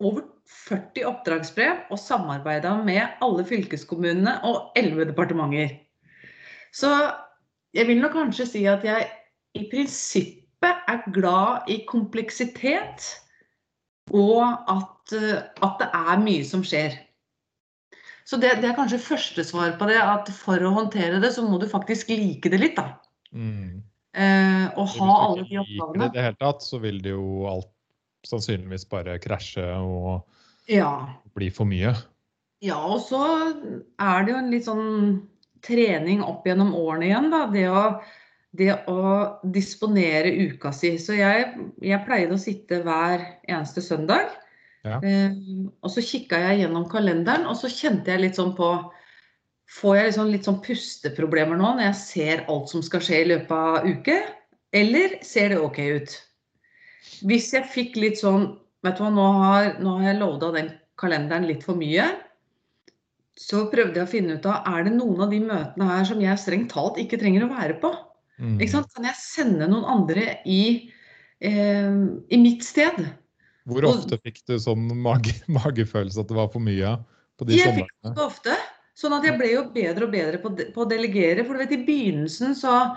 [0.00, 0.24] over
[0.68, 5.76] 40 oppdragsbrev, og samarbeida med alle fylkeskommunene og 11 departementer.
[6.72, 6.90] Så
[7.76, 9.08] jeg vil nok kanskje si at jeg
[9.56, 13.04] i prinsippet er glad i kompleksitet,
[14.14, 16.94] og at, eh, at det er mye som skjer.
[18.26, 21.44] Så det, det er kanskje første svar på det, at for å håndtere det, så
[21.46, 22.96] må du faktisk like det litt, da.
[23.30, 23.84] Mm.
[24.16, 26.80] Eh, og ha alle Hvis de du ikke liker det i det hele tatt, så
[26.82, 27.70] vil det jo alt
[28.26, 30.26] sannsynligvis bare krasje og
[30.72, 31.06] Ja.
[31.36, 31.94] bli for mye.
[32.64, 33.20] Ja, og så
[34.00, 35.28] er det jo en litt sånn
[35.62, 37.44] trening opp gjennom årene igjen, da.
[37.52, 37.82] Det å,
[38.58, 40.94] det å disponere uka si.
[41.00, 41.52] Så jeg,
[41.84, 44.32] jeg pleide å sitte hver eneste søndag.
[44.86, 45.00] Ja.
[45.02, 45.34] Eh,
[45.82, 48.70] og så kikka jeg gjennom kalenderen, og så kjente jeg litt sånn på
[49.66, 53.30] Får jeg liksom litt sånn pusteproblemer nå når jeg ser alt som skal skje i
[53.32, 54.14] løpet av uke?
[54.70, 56.12] Eller ser det OK ut?
[57.26, 58.52] Hvis jeg fikk litt sånn
[58.86, 60.68] Vet du hva, nå har, nå har jeg loada den
[61.00, 62.04] kalenderen litt for mye.
[63.34, 66.20] Så prøvde jeg å finne ut av er det noen av de møtene her som
[66.22, 67.90] jeg strengt talt ikke trenger å være på.
[68.38, 68.58] Mm.
[68.60, 70.90] Kan jeg sende noen andre i,
[71.40, 71.92] eh,
[72.30, 72.98] i mitt sted?
[73.66, 76.98] Hvor Og- ofte fikk du sånn mage, magefølelse at det var for mye
[77.38, 78.56] på de Jeg fikk det ofte.
[78.96, 81.44] Sånn at jeg ble jo bedre og bedre på, de- på å delegere.
[81.44, 82.96] For du vet, i begynnelsen så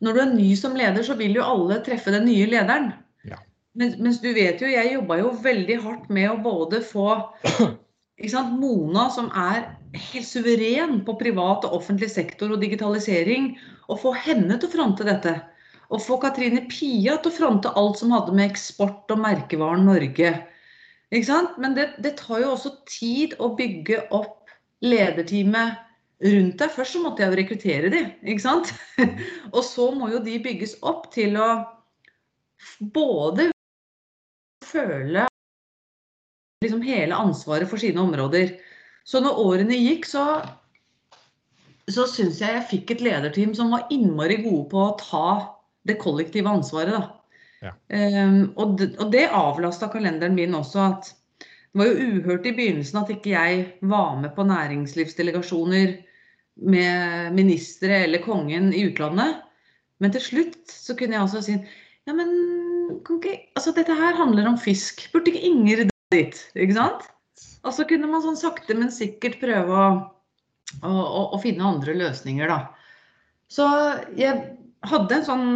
[0.00, 2.92] Når du er ny som leder, så vil jo alle treffe den nye lederen.
[3.26, 3.34] Ja.
[3.74, 7.16] Men, mens du vet jo, jeg jobba jo veldig hardt med å både få
[8.20, 13.54] ikke sant, Mona, som er helt suveren på privat og offentlig sektor og digitalisering,
[13.88, 15.34] og få henne til å fronte dette.
[15.88, 20.34] Og få Katrine Pia til å fronte alt som hadde med eksport og merkevaren Norge.
[21.08, 21.56] Ikke sant?
[21.56, 24.52] Men det, det tar jo også tid å bygge opp
[24.84, 25.80] lederteamet
[26.28, 26.74] rundt deg.
[26.74, 28.74] Først så måtte jeg jo rekruttere de, ikke sant?
[29.56, 31.48] og så må jo de bygges opp til å
[32.92, 33.48] både
[34.68, 35.24] føle
[36.64, 38.58] liksom hele ansvaret for sine områder.
[39.08, 40.24] Så når årene gikk, så,
[41.88, 45.28] så syns jeg jeg fikk et lederteam som var innmari gode på å ta
[45.88, 46.92] det kollektive ansvaret.
[46.98, 47.18] Da.
[47.64, 47.72] Ja.
[47.88, 50.90] Um, og, det, og det avlasta kalenderen min også.
[50.92, 55.96] at Det var jo uhørt i begynnelsen at ikke jeg var med på næringslivsdelegasjoner
[56.68, 59.40] med ministre eller kongen i utlandet.
[60.02, 61.56] Men til slutt så kunne jeg altså si
[62.08, 62.28] ja, men
[63.04, 65.06] kan ikke, altså dette her handler om fisk.
[65.12, 66.38] Burde ikke Inger dit?
[66.56, 67.08] Ikke sant?
[67.66, 69.88] Og så kunne man sånn sakte, men sikkert prøve å,
[70.82, 70.92] å,
[71.24, 72.60] å, finne andre løsninger, da.
[73.50, 73.66] Så
[74.18, 74.36] jeg
[74.84, 75.46] hadde en sånn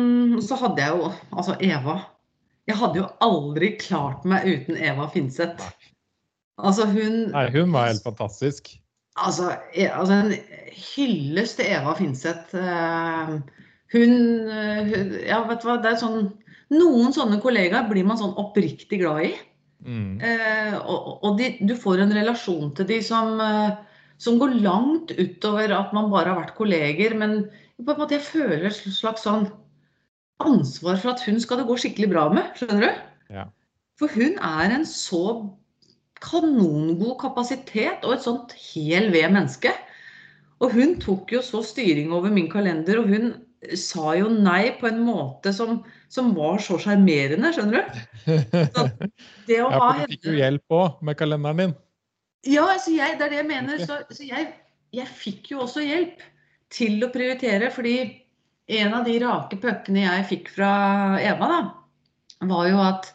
[0.41, 1.99] Så hadde jeg jo altså Eva.
[2.71, 5.67] Jeg hadde jo aldri klart meg uten Eva Finseth.
[6.63, 8.71] Altså hun Nei, hun var helt fantastisk.
[9.21, 10.33] Altså, e- altså en
[10.73, 12.55] hyllest til Eva Finseth.
[12.57, 13.35] Eh,
[13.93, 14.13] Hun,
[14.49, 16.31] eh, hun Ja, vet du hva, det er sånn
[16.73, 19.33] Noen sånne kollegaer blir man sånn oppriktig glad i.
[19.83, 20.21] Mm.
[20.23, 23.75] Eh, og og de, du får en relasjon til de som, eh,
[24.23, 27.17] som går langt utover at man bare har vært kolleger.
[27.19, 27.45] Men
[27.83, 29.49] på en måte jeg føler et slags sånn
[30.43, 32.51] ansvar for at hun skal det gå skikkelig bra med.
[32.59, 33.03] Skjønner du?
[33.39, 33.49] Ja.
[34.01, 35.25] For hun er en så
[36.23, 39.73] kanongod kapasitet og et sånt hel ved menneske.
[40.63, 43.33] Og hun tok jo så styring over min kalender, og hun
[43.79, 45.81] sa jo nei på en måte som,
[46.13, 48.01] som var så sjarmerende, skjønner du?
[49.49, 51.73] Det å Ja, for du fikk jo hjelp òg med kalenderen din.
[52.53, 53.81] Ja, altså jeg, det er det jeg mener.
[53.87, 54.51] Så, så jeg,
[54.93, 56.21] jeg fikk jo også hjelp
[56.73, 57.97] til å prioritere, fordi
[58.73, 60.73] en av de rake puckene jeg fikk fra
[61.21, 61.61] Eva, da,
[62.51, 63.09] var jo at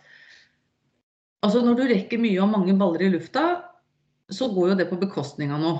[1.45, 3.45] altså når du rekker mye og mange baller i lufta,
[4.33, 5.79] så går jo det på bekostning av noe.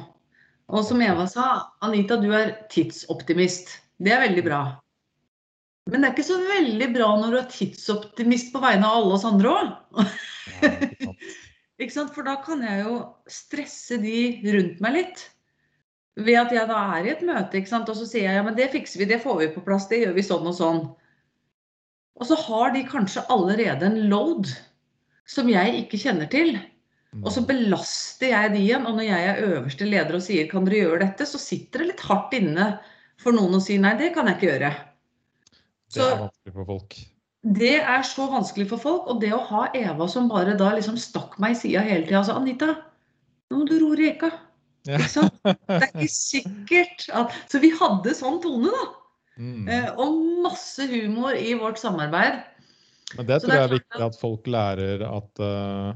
[0.67, 1.47] Og som Eva sa,
[1.83, 3.71] Anita, du er tidsoptimist.
[4.03, 4.61] Det er veldig bra.
[5.87, 9.17] Men det er ikke så veldig bra når du er tidsoptimist på vegne av alle
[9.17, 9.73] oss andre òg.
[11.81, 12.13] Ikke sant?
[12.15, 14.21] For da kan jeg jo stresse de
[14.55, 15.25] rundt meg litt.
[16.17, 17.89] Ved at jeg da er i et møte, ikke sant?
[17.93, 19.99] og så sier jeg ja, men det fikser vi, det får vi på plass, det
[20.01, 20.79] gjør vi sånn og sånn.
[22.17, 24.49] Og så har de kanskje allerede en load
[25.29, 26.55] som jeg ikke kjenner til.
[27.21, 28.89] Og så belaster jeg de igjen.
[28.89, 31.91] Og når jeg er øverste leder og sier kan dere gjøre dette, så sitter det
[31.91, 32.71] litt hardt inne
[33.21, 34.73] for noen å si nei, det kan jeg ikke gjøre.
[35.93, 36.97] Det er vanskelig for folk.
[37.57, 39.07] Det er så vanskelig for folk.
[39.11, 42.23] Og det å ha Eva som bare da liksom stakk meg i sida hele tida.
[42.27, 42.73] sa, Anita,
[43.51, 44.31] nå må du roe reka.
[44.87, 44.97] Ja.
[44.97, 45.37] Ikke sant?
[45.43, 48.85] Det er ikke sikkert at Så vi hadde sånn tone, da.
[49.37, 49.67] Mm.
[49.69, 52.41] Eh, og masse humor i vårt samarbeid.
[53.15, 55.91] Men det så tror det er jeg er viktig at folk lærer at uh,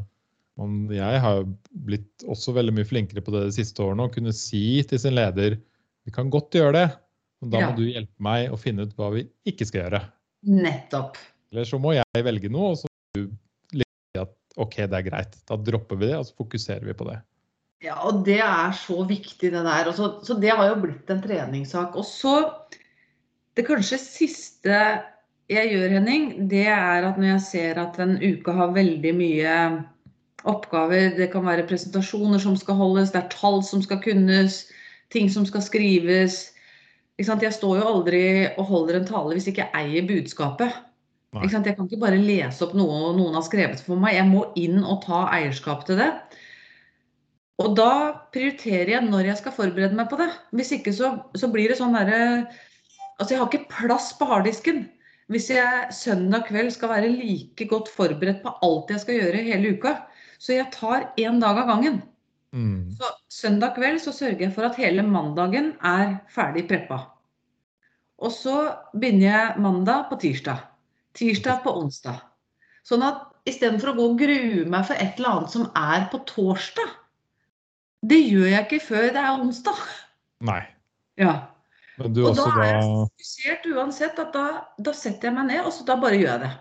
[0.61, 1.47] man, Jeg har jo
[1.87, 4.07] blitt også veldig mye flinkere på det de siste årene.
[4.07, 5.57] Å kunne si til sin leder
[6.05, 6.85] vi kan godt gjøre det,
[7.41, 7.69] da Ja.
[7.71, 10.01] må du hjelpe meg å finne ut hva vi ikke skal gjøre.
[10.45, 11.17] Nettopp.
[11.51, 15.09] Eller så må jeg velge noe, og så må du si at OK, det er
[15.09, 15.35] greit.
[15.49, 17.19] Da dropper vi det, og så fokuserer vi på det.
[17.81, 19.89] Ja, og det er så viktig, det der.
[19.89, 21.95] Og så, så det har jo blitt en treningssak.
[21.97, 22.35] Og så
[23.51, 24.77] Det kanskje siste
[25.51, 29.55] jeg gjør, Henning, det er at når jeg ser at en uke har veldig mye
[30.47, 34.69] oppgaver, det kan være presentasjoner som skal holdes, det er tall som skal kunnes,
[35.11, 36.50] ting som skal skrives.
[37.21, 38.23] Jeg står jo aldri
[38.55, 40.79] og holder en tale hvis jeg ikke eier budskapet.
[41.31, 44.17] Jeg kan ikke bare lese opp noe noen har skrevet for meg.
[44.17, 46.09] Jeg må inn og ta eierskap til det.
[47.61, 47.91] Og da
[48.33, 50.27] prioriterer jeg når jeg skal forberede meg på det.
[50.55, 52.49] Hvis ikke så, så blir det sånn derre
[53.21, 54.79] Altså, jeg har ikke plass på harddisken.
[55.29, 59.75] Hvis jeg søndag kveld skal være like godt forberedt på alt jeg skal gjøre hele
[59.77, 59.91] uka.
[60.41, 61.99] Så jeg tar én dag av gangen.
[62.51, 62.89] Mm.
[62.97, 67.10] Så søndag kveld så sørger jeg for at hele mandagen er ferdig preppa.
[68.21, 68.55] Og så
[68.93, 70.61] begynner jeg mandag på tirsdag.
[71.17, 72.19] Tirsdag på onsdag.
[72.87, 76.21] Sånn at istedenfor å gå og grue meg for et eller annet som er på
[76.29, 76.91] torsdag,
[78.05, 79.81] det gjør jeg ikke før det er onsdag.
[80.45, 80.61] Nei.
[81.21, 81.33] Ja.
[82.01, 84.45] Og da da er jeg fokusert uansett at da,
[84.81, 86.51] da setter jeg meg ned, og så da bare gjør jeg det.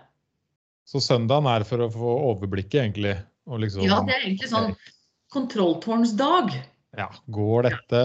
[0.91, 3.15] Så søndagen er for å få overblikket, egentlig.
[3.49, 4.75] Og liksom Ja, det er egentlig sånn
[5.33, 6.53] kontrolltårnsdag.
[6.99, 8.03] Ja, går dette?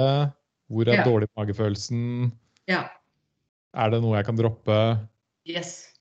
[0.71, 1.05] Hvor er Ja.
[1.05, 2.33] dårlig magefølelsen?
[2.69, 2.85] Ja.
[3.77, 4.79] Er det noe jeg kan droppe?
[5.49, 5.93] Yes.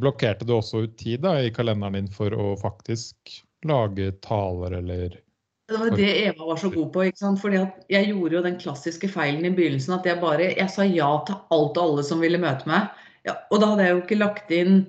[0.00, 5.18] Blokkerte du også ut tid da, i kalenderen din for å faktisk lage taler eller
[5.70, 7.04] Det var det Eva var så god på.
[7.06, 7.40] ikke sant?
[7.42, 10.86] Fordi at Jeg gjorde jo den klassiske feilen i begynnelsen at jeg bare jeg sa
[10.88, 12.88] ja til alt og alle som ville møte meg.
[13.28, 14.80] Ja, og da hadde jeg jo ikke lagt inn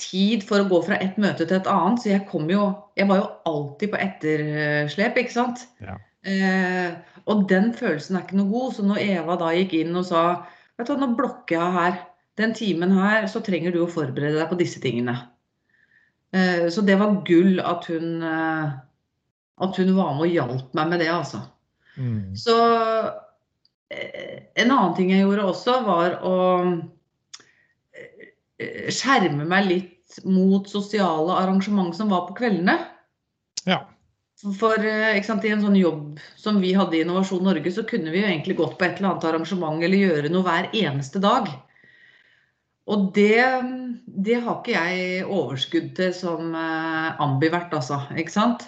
[0.00, 3.08] tid for å gå fra et møte til et annet, så jeg kom jo Jeg
[3.10, 5.64] var jo alltid på etterslep, ikke sant.
[5.82, 5.96] Ja.
[6.24, 6.92] Eh,
[7.28, 8.76] og den følelsen er ikke noe god.
[8.76, 10.44] Så når Eva da gikk inn og sa
[10.78, 12.00] vet du hva, nå blokker jeg her.
[12.40, 15.14] Den timen her, så trenger du å forberede deg på disse tingene.
[16.34, 18.72] Eh, så det var gull at hun eh,
[19.62, 21.44] at hun var med og hjalp meg med det, altså.
[21.94, 22.34] mm.
[22.34, 22.56] Så
[23.94, 26.36] eh, en annen ting jeg gjorde også, var å
[28.94, 32.76] skjerme meg litt mot sosiale arrangement som var på kveldene.
[33.66, 33.80] Ja.
[34.42, 38.10] For eh, sant, i en sånn jobb som vi hadde i Innovasjon Norge, så kunne
[38.10, 41.48] vi jo egentlig gått på et eller annet arrangement eller gjøre noe hver eneste dag.
[42.90, 43.40] Og det,
[44.26, 48.02] det har ikke jeg overskudd til som eh, ambivert, altså.
[48.20, 48.66] Ikke sant?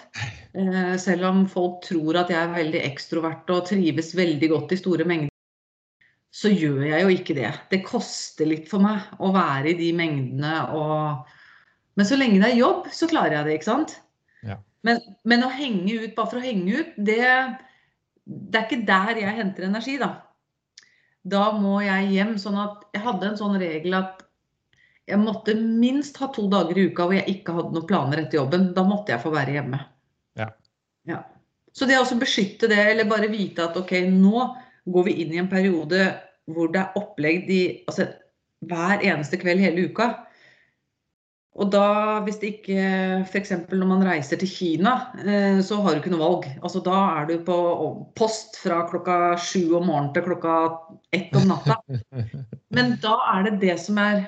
[0.57, 4.79] Eh, selv om folk tror at jeg er veldig ekstrovert og trives veldig godt i
[4.79, 5.33] store mengder,
[6.33, 7.51] så gjør jeg jo ikke det.
[7.69, 11.33] Det koster litt for meg å være i de mengdene og
[11.97, 13.95] Men så lenge det er jobb, så klarer jeg det, ikke sant?
[14.87, 17.19] Men, men å henge ut bare for å henge ut, det,
[18.23, 20.13] det er ikke der jeg henter energi, da.
[21.27, 22.37] Da må jeg hjem.
[22.39, 24.23] Sånn at jeg hadde en sånn regel at
[25.07, 28.41] jeg måtte minst ha to dager i uka hvor jeg ikke hadde noen planer etter
[28.41, 28.69] jobben.
[28.75, 29.79] Da måtte jeg få være hjemme.
[30.39, 30.49] Ja.
[31.07, 31.21] Ja.
[31.75, 34.47] Så det å beskytte det, eller bare vite at ok, nå
[34.87, 36.09] går vi inn i en periode
[36.47, 38.07] hvor det er opplegg de, altså,
[38.67, 40.09] hver eneste kveld hele uka.
[41.57, 41.85] Og da,
[42.25, 42.81] hvis det ikke
[43.25, 43.53] F.eks.
[43.71, 44.93] når man reiser til Kina,
[45.23, 46.45] eh, så har du ikke noe valg.
[46.61, 47.57] Altså Da er du på
[48.19, 50.57] post fra klokka sju om morgenen til klokka
[51.17, 51.79] ett om natta.
[52.75, 54.27] Men da er det det som er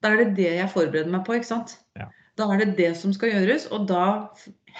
[0.00, 1.74] Da er det det jeg forbereder meg på, ikke sant.
[2.00, 2.06] Ja.
[2.40, 4.30] Da er det det som skal gjøres, og da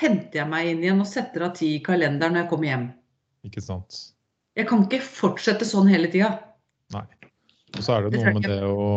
[0.01, 2.87] henter jeg meg inn igjen og setter av tid i kalenderen når jeg kommer hjem.
[3.45, 3.99] Ikke sant.
[4.57, 6.31] Jeg kan ikke fortsette sånn hele tida.
[6.95, 7.05] Nei.
[7.77, 8.89] Og så er det noe med det å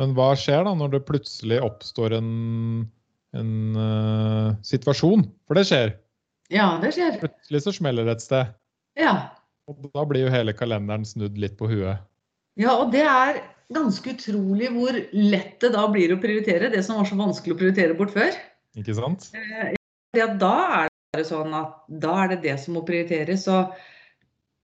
[0.00, 2.30] Men hva skjer da når det plutselig oppstår en,
[3.36, 5.26] en uh, situasjon?
[5.44, 5.92] For det skjer.
[6.50, 7.18] Ja, det skjer.
[7.20, 8.54] Plutselig så smeller det et sted.
[8.98, 9.14] Ja.
[9.70, 12.00] Og da blir jo hele kalenderen snudd litt på huet.
[12.58, 16.98] ja, og det er ganske utrolig hvor lett det da blir å prioritere det som
[16.98, 18.34] var så vanskelig å prioritere bort før.
[18.80, 19.28] Ikke sant?
[20.16, 23.46] Ja, da er det sånn at da er det det som må prioriteres.
[23.52, 23.76] Og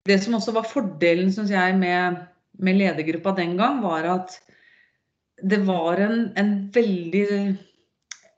[0.09, 2.25] det som også var fordelen, syns jeg, med,
[2.59, 4.39] med ledergruppa den gang, var at
[5.43, 7.29] det var en, en veldig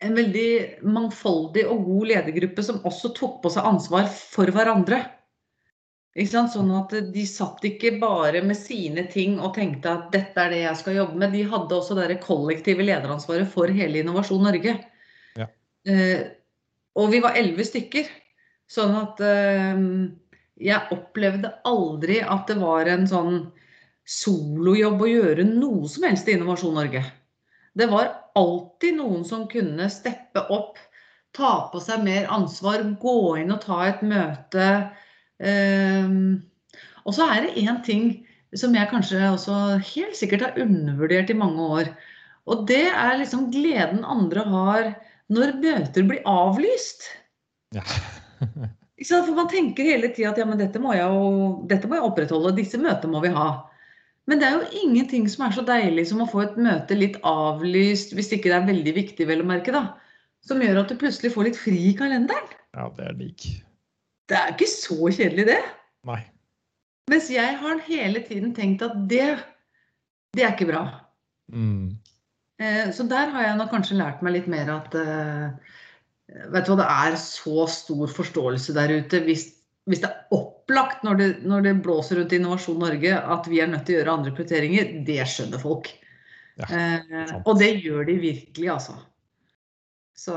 [0.00, 0.50] en veldig
[0.88, 5.02] mangfoldig og god ledergruppe som også tok på seg ansvar for hverandre.
[6.26, 10.62] Sånn at de satt ikke bare med sine ting og tenkte at dette er det
[10.64, 11.36] jeg skal jobbe med.
[11.36, 14.74] De hadde også det kollektive lederansvaret for hele Innovasjon Norge.
[15.38, 15.46] Ja.
[15.86, 16.24] Eh,
[16.98, 18.08] og vi var elleve stykker.
[18.70, 19.84] Sånn at eh,
[20.60, 23.40] jeg opplevde aldri at det var en sånn
[24.10, 27.02] solojobb å gjøre noe som helst i Innovasjon Norge.
[27.78, 30.78] Det var alltid noen som kunne steppe opp,
[31.36, 34.70] ta på seg mer ansvar, gå inn og ta et møte.
[35.38, 36.40] Ehm,
[37.06, 38.10] og så er det én ting
[38.58, 39.60] som jeg kanskje også
[39.92, 41.92] helt sikkert har undervurdert i mange år.
[42.50, 44.92] Og det er liksom gleden andre har
[45.30, 47.06] når møter blir avlyst.
[47.76, 47.86] Ja.
[49.00, 52.08] For man tenker hele tida at ja, men dette må, jeg jo, dette må jeg
[52.10, 53.46] opprettholde, disse møtene må vi ha.
[54.28, 57.16] Men det er jo ingenting som er så deilig som å få et møte litt
[57.26, 59.96] avlyst, hvis ikke det er veldig viktig, vel å merke, da.
[60.46, 62.52] Som gjør at du plutselig får litt fri i kalenderen.
[62.76, 63.48] ja, det er lik.
[64.30, 65.58] Det er ikke så kjedelig, det.
[66.06, 66.20] Nei.
[67.10, 69.26] Mens jeg har hele tiden tenkt at det,
[70.36, 70.84] det er ikke bra.
[71.50, 71.96] Mm.
[72.62, 75.48] Eh, Så der har jeg nok kanskje lært meg litt mer at eh,
[76.54, 79.18] Vet du hva, det er så stor forståelse der ute.
[79.26, 79.48] Hvis,
[79.88, 83.70] hvis det er opplagt når det, når det blåser rundt Innovasjon Norge at vi er
[83.70, 85.92] nødt til å gjøre andre prioriteringer, det skjønner folk.
[86.60, 88.98] Ja, Eh, og det gjør de virkelig, altså.
[90.18, 90.34] Så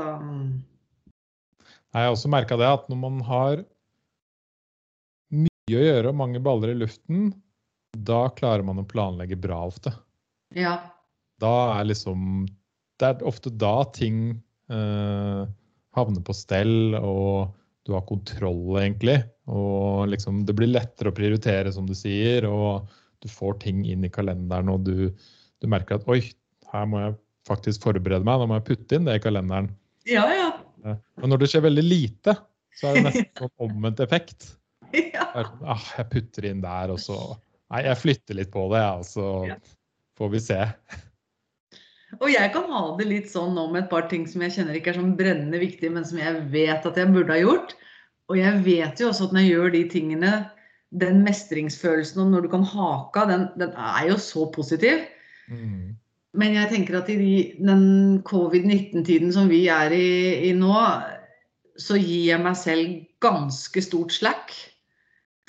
[1.92, 3.64] Jeg har også merka det at når man har
[5.34, 7.34] mye å gjøre og mange baller i luften,
[7.92, 9.92] da klarer man å planlegge bra ofte.
[10.56, 10.78] ja.
[11.42, 12.46] Da er liksom
[12.96, 14.40] Det er ofte da ting
[14.70, 15.42] eh,
[15.98, 17.50] havner på stell, og
[17.84, 19.18] du har kontroll, egentlig.
[19.52, 22.88] Og liksom det blir lettere å prioritere, som du sier, og
[23.24, 25.10] du får ting inn i kalenderen, og du,
[25.60, 26.20] du merker at oi,
[26.72, 27.16] her må jeg
[27.48, 29.70] faktisk forberede meg, da må jeg putte inn det i kalenderen.
[30.08, 30.50] Ja, ja.
[30.84, 32.36] Men når det skjer veldig lite,
[32.76, 34.54] så er det nesten sånn omvendt effekt.
[34.96, 35.28] ja.
[35.34, 37.18] Sånn, ah, jeg putter inn der, og så
[37.72, 39.28] Nei, jeg flytter litt på det, og så
[40.20, 40.58] får vi se.
[42.20, 44.76] Og jeg kan ha det litt sånn nå med et par ting som jeg kjenner
[44.78, 47.74] ikke er sånn brennende viktig, men som jeg vet at jeg burde ha gjort.
[48.30, 50.32] Og jeg vet jo også at når jeg gjør de tingene,
[50.94, 55.02] den mestringsfølelsen og når du kan hake av, den, den er jo så positiv.
[55.50, 55.96] Mm.
[56.38, 57.84] Men jeg tenker at i de, den
[58.26, 60.74] covid-19-tiden som vi er i, i nå,
[61.78, 64.54] så gir jeg meg selv ganske stort slack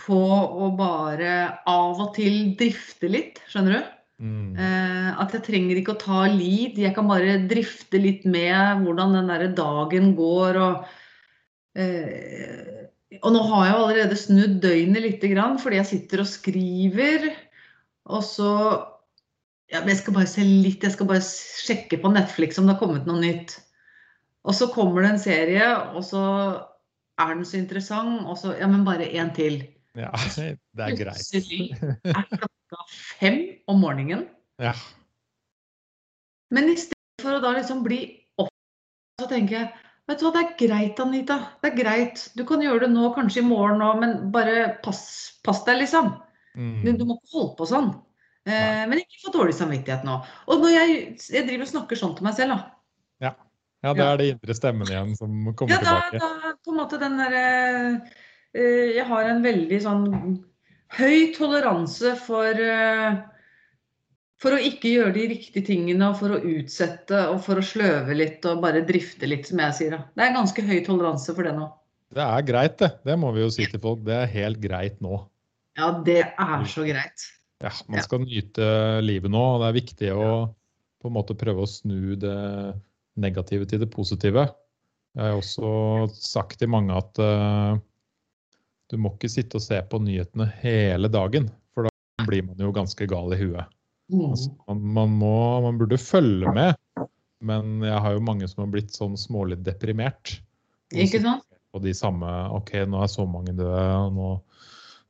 [0.06, 1.36] på å bare
[1.70, 3.95] av og til drifte litt, skjønner du?
[4.22, 4.56] Mm.
[4.56, 9.18] Eh, at jeg trenger ikke å ta lead, jeg kan bare drifte litt med hvordan
[9.18, 10.60] den der dagen går.
[10.62, 10.86] Og,
[11.76, 12.86] eh,
[13.22, 17.30] og nå har jeg jo allerede snudd døgnet lite grann fordi jeg sitter og skriver.
[18.16, 18.52] Og så
[19.74, 22.76] ja, men Jeg skal bare se litt, jeg skal bare sjekke på Netflix om det
[22.76, 23.58] har kommet noe nytt.
[24.46, 26.22] Og så kommer det en serie, og så
[27.18, 29.64] er den så interessant, og så Ja, men bare en til.
[29.98, 31.26] Ja, det er greit.
[31.34, 32.46] Plutselig er
[32.76, 33.40] klokka fem
[33.72, 34.28] om morgenen.
[34.62, 34.74] Ja.
[36.54, 38.02] Men i stedet for å da liksom bli
[38.42, 38.52] opp,
[39.22, 39.74] så tenker jeg
[40.06, 41.36] Vet du hva, det er greit, Anita.
[41.64, 42.20] Det er greit.
[42.38, 45.00] Du kan gjøre det nå, kanskje i morgen òg, men bare pass,
[45.42, 46.12] pass deg, liksom.
[46.54, 47.08] Du, du Mm.
[47.10, 47.88] må ikke holde på sånn.
[48.46, 50.20] Eh, men ikke få dårlig samvittighet nå.
[50.46, 51.00] Og når jeg,
[51.34, 53.32] jeg driver og snakker sånn til meg selv, da.
[53.82, 56.22] Ja, det er det indre stemmen igjen som kommer Ja, da, tilbake.
[56.22, 57.42] da på en måte den derre
[58.54, 60.06] eh, Jeg har en veldig sånn
[60.94, 63.18] høy toleranse for eh,
[64.42, 68.14] for å ikke gjøre de riktige tingene og for å utsette og for å sløve
[68.18, 69.96] litt og bare drifte litt, som jeg sier.
[70.14, 71.70] Det er ganske høy toleranse for det nå.
[72.16, 72.92] Det er greit, det.
[73.08, 74.04] Det må vi jo si til folk.
[74.06, 75.24] Det er helt greit nå.
[75.80, 77.26] Ja, det er så greit.
[77.64, 78.04] Ja, man Ja.
[78.04, 78.68] skal nyte
[79.02, 80.30] livet nå, og det er viktig å
[81.02, 82.76] på en måte prøve å snu det
[83.16, 84.50] negative til det positive.
[85.16, 87.78] Jeg har også sagt til mange at eh,
[88.92, 92.72] du må ikke sitte og se på nyhetene hele dagen, for da blir man jo
[92.76, 93.66] ganske gal i huet.
[94.14, 94.28] Mm.
[94.30, 95.34] Altså, man, man, må,
[95.66, 96.76] man burde følge med,
[97.46, 100.36] men jeg har jo mange som har blitt sånn smålig deprimert.
[100.94, 101.44] Ikke sant?
[101.76, 104.34] Og de samme OK, nå er så mange døde, og nå,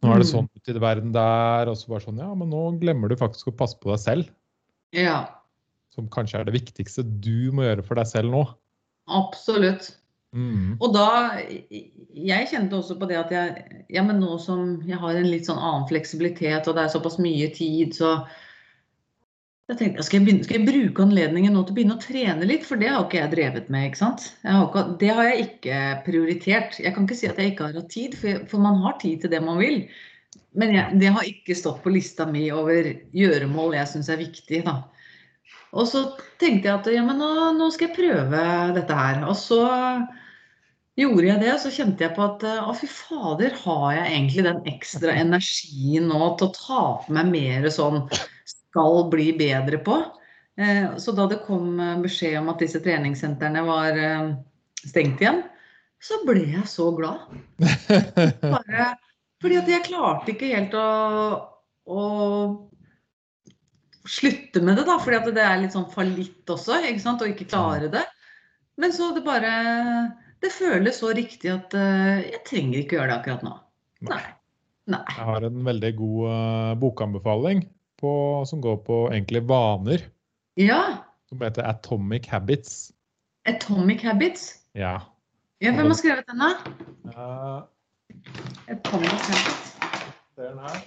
[0.04, 0.32] Nå er det Mm.
[0.36, 3.48] sånn ute i verden der, og så bare sånn Ja, men nå glemmer du faktisk
[3.50, 4.28] å passe på deg selv.
[4.94, 5.22] Ja,
[5.96, 8.42] Som kanskje er det viktigste du må gjøre for deg selv nå.
[9.08, 9.88] absolutt.
[10.36, 10.76] Mm.
[10.84, 11.40] Og da
[12.12, 15.48] Jeg kjente også på det at jeg Ja, men nå som jeg har en litt
[15.48, 18.18] sånn annen fleksibilitet, og det er såpass mye tid, så
[19.66, 22.46] jeg tenkte, skal jeg, begynne, skal jeg bruke anledningen nå til å begynne å trene
[22.46, 22.68] litt?
[22.68, 23.88] For det har ikke jeg drevet med.
[23.88, 24.26] ikke sant?
[24.44, 26.78] Jeg har ikke, det har jeg ikke prioritert.
[26.84, 29.24] Jeg kan ikke si at jeg ikke har hatt tid, for, for man har tid
[29.24, 29.80] til det man vil.
[30.54, 34.62] Men jeg, det har ikke stått på lista mi over gjøremål jeg syns er viktig.
[34.68, 34.76] da.
[35.74, 36.04] Og så
[36.38, 38.46] tenkte jeg at ja, men nå, nå skal jeg prøve
[38.78, 39.24] dette her.
[39.26, 39.64] Og så
[41.00, 44.62] gjorde jeg det, så kjente jeg på at å fy fader, har jeg egentlig den
[44.72, 48.06] ekstra energien nå til å ta på meg mer sånn
[48.48, 50.00] skal bli bedre på?
[50.58, 54.30] Eh, Så da det kom eh, beskjed om at disse treningssentrene var eh,
[54.86, 55.44] stengt igjen,
[56.02, 57.26] så ble jeg så glad.
[58.56, 58.94] Bare
[59.44, 60.88] fordi at jeg klarte ikke helt å,
[61.92, 62.02] å
[64.08, 64.96] slutte med det, da.
[65.02, 68.06] Fordi at det er litt sånn fallitt også, ikke sant, å ikke klare det.
[68.80, 69.52] Men så det bare
[70.46, 73.54] Det føles så riktig at eh, jeg trenger ikke gjøre det akkurat nå.
[74.06, 74.20] Nei.
[74.94, 75.02] Nei.
[75.10, 77.64] Jeg har en veldig god eh, bokanbefaling
[77.98, 78.12] på,
[78.46, 80.04] som går på egentlig vaner,
[80.62, 80.82] Ja.
[81.30, 82.92] som heter Atomic Habits.
[83.50, 84.44] Atomic Habits.
[84.78, 85.00] Ja.
[85.64, 86.52] Ja, hvem har skrevet den, da?
[87.16, 87.64] Uh,
[88.70, 89.72] Atomic Habits.
[90.36, 90.84] ser den her.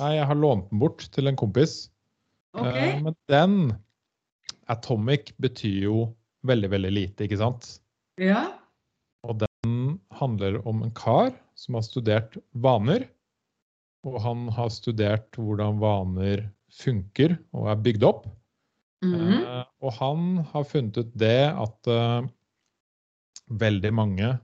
[0.00, 1.90] Nei, jeg har lånt den bort til en kompis.
[2.56, 2.96] Okay.
[2.96, 3.56] Uh, men den
[4.72, 6.08] Atomic betyr jo
[6.48, 7.76] veldig, veldig lite, ikke sant?
[8.20, 8.44] Ja.
[9.40, 13.06] Den handler om en kar som har studert vaner.
[14.04, 18.28] Og han har studert hvordan vaner funker og er bygd opp.
[19.04, 19.32] Mhm.
[19.40, 22.28] Eh, og han har funnet ut det at eh,
[23.60, 24.34] veldig mange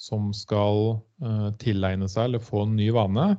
[0.00, 3.30] som skal eh, tilegne seg eller få en ny vane,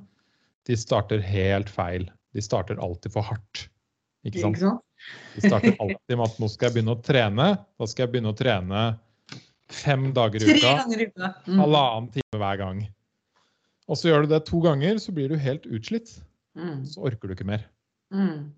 [0.67, 2.05] de starter helt feil.
[2.35, 3.65] De starter alltid for hardt.
[4.27, 4.57] Ikke sant?
[4.57, 4.85] Ikke sant?
[5.35, 7.47] De starter alltid med at nå skal jeg begynne å trene.
[7.79, 8.83] Da skal jeg begynne å trene
[9.71, 11.33] fem dager i uka.
[11.47, 11.59] Mm.
[11.61, 12.79] Halvannen time hver gang.
[13.89, 16.15] Og så gjør du det to ganger, så blir du helt utslitt.
[16.57, 16.85] Mm.
[16.85, 17.65] Så orker du ikke mer.
[18.13, 18.51] Mm.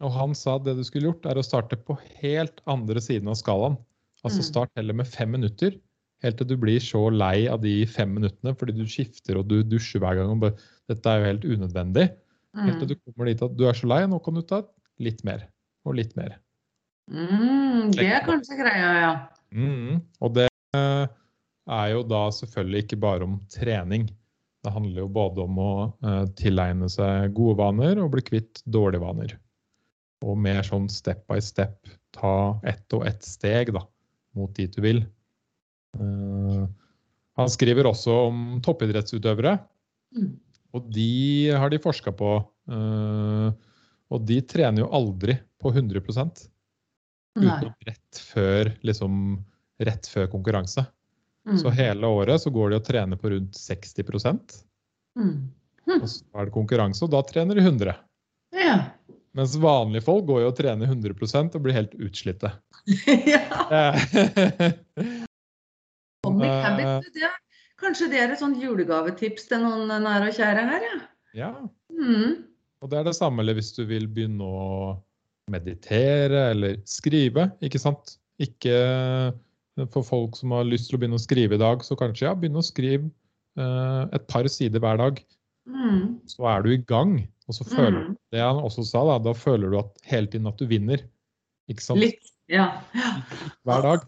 [0.00, 3.28] Og han sa at det du skulle gjort, er å starte på helt andre siden
[3.28, 3.76] av skalaen.
[4.24, 4.48] Altså Mm.
[4.48, 5.76] start heller med fem minutter,
[6.22, 9.62] helt til du blir så lei av de fem minuttene fordi du skifter og du
[9.62, 10.30] dusjer hver gang.
[10.30, 10.56] og bare,
[10.88, 12.10] Dette er jo helt unødvendig.
[12.56, 12.88] Helt til Mm.
[12.88, 14.62] du kommer dit at du er så lei, nå kan du ta
[14.98, 15.46] litt mer.
[15.86, 16.36] Og litt mer.
[17.10, 17.90] Mm.
[17.92, 19.28] Det er kanskje greia, ja.
[19.52, 20.02] Mm.
[20.20, 24.08] Og det er jo da selvfølgelig ikke bare om trening.
[24.60, 25.70] Det handler jo både om å
[26.04, 29.36] eh, tilegne seg gode vaner og bli kvitt dårlige vaner.
[30.26, 31.88] Og mer sånn step by step.
[32.12, 33.86] Ta ett og ett steg da,
[34.36, 35.00] mot dit du vil.
[35.96, 36.62] Eh,
[37.40, 39.58] han skriver også om toppidrettsutøvere,
[40.10, 40.32] Mm.
[40.74, 42.44] og de har de forska på.
[42.68, 43.52] eh,
[44.10, 46.02] og de trener jo aldri på 100
[47.38, 47.46] Nei.
[47.46, 49.38] utenom rett før, liksom,
[49.80, 50.84] rett før konkurranse.
[51.48, 51.56] Mm.
[51.62, 53.94] Så hele året så går de og trener på rundt 60
[55.18, 55.48] Mm.
[55.90, 57.94] og så er det konkurranse, og da trener de 100
[58.54, 58.76] Ja.
[59.34, 62.52] Mens vanlige folk går jo og trener 100% og blir helt utslitte.
[63.26, 63.42] ja.
[63.70, 65.14] Eh,
[66.20, 66.62] Eh.
[66.62, 67.28] Habits, det,
[67.80, 70.96] kanskje det er et sånt julegavetips til noen nære og kjære her, ja.
[71.34, 71.52] ja,
[71.90, 72.44] Mm.
[72.82, 74.98] og det er det samme hvis du vil begynne å
[75.50, 78.18] meditere eller skrive, ikke sant?
[78.40, 78.76] Ikke
[79.94, 82.34] for folk som har lyst til å begynne å skrive i dag, så kanskje ja,
[82.36, 83.06] begynne å skrive
[83.58, 85.20] eh, et par sider hver dag.
[85.70, 86.18] Mm.
[86.28, 87.20] Så er du i gang.
[87.50, 88.16] Og så føler Mm.
[88.32, 91.02] det han også sa, da, da føler du at hele tiden at du vinner.
[91.70, 91.98] Ikke sant?
[92.02, 92.68] Litt, ja.
[92.94, 93.10] ja.
[93.66, 94.04] Hver dag.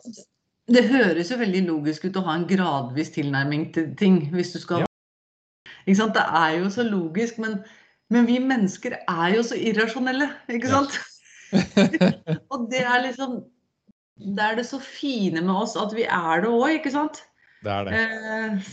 [0.71, 4.29] Det høres jo veldig logisk ut å ha en gradvis tilnærming til ting.
[4.35, 4.85] hvis du skal...
[4.85, 4.91] Ja.
[5.87, 6.15] Ikke sant?
[6.15, 7.57] Det er jo så logisk, men,
[8.15, 10.83] men vi mennesker er jo så irrasjonelle, ikke Ja.
[10.83, 11.01] sant?
[12.55, 13.43] Og det er liksom
[14.23, 17.23] Det er det så fine med oss at vi er det òg, ikke sant?
[17.63, 18.01] Det er det.
[18.01, 18.73] Eh,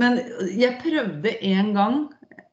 [0.00, 0.18] men
[0.58, 1.98] jeg prøvde en gang,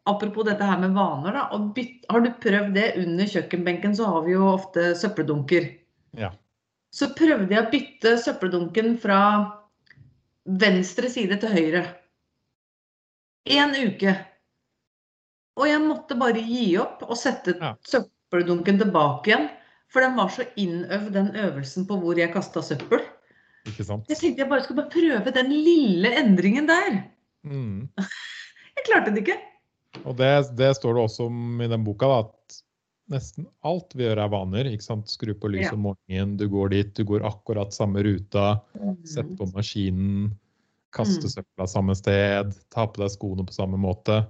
[0.09, 2.87] apropos dette her med vaner, da, bytte, har du prøvd det?
[3.01, 5.69] Under kjøkkenbenken så har vi jo ofte søppeldunker.
[6.19, 6.33] Ja.
[6.93, 9.21] Så prøvde jeg å bytte søppeldunken fra
[10.45, 11.85] venstre side til høyre.
[13.49, 14.13] En uke.
[15.57, 17.73] Og jeg måtte bare gi opp og sette Ja.
[17.85, 19.49] søppeldunken tilbake igjen.
[19.91, 23.03] For den var så innøvd, den øvelsen på hvor jeg kasta søppel.
[23.67, 24.07] Ikke sant?
[24.09, 27.01] Jeg tenkte jeg bare skulle bare prøve den lille endringen der.
[27.45, 27.89] Mm.
[28.77, 29.35] Jeg klarte det ikke.
[30.07, 32.61] Og det, det står det også om i den boka, da, at
[33.11, 34.69] nesten alt vi gjør er vaner.
[34.71, 35.11] ikke sant?
[35.11, 35.75] Skru på lyset Ja.
[35.75, 38.61] om morgenen, du går dit, du går akkurat samme ruta.
[39.03, 40.31] Sett på maskinen.
[40.95, 41.33] Kaste Mm.
[41.35, 44.21] søpla samme sted, ta på deg skoene på samme måte.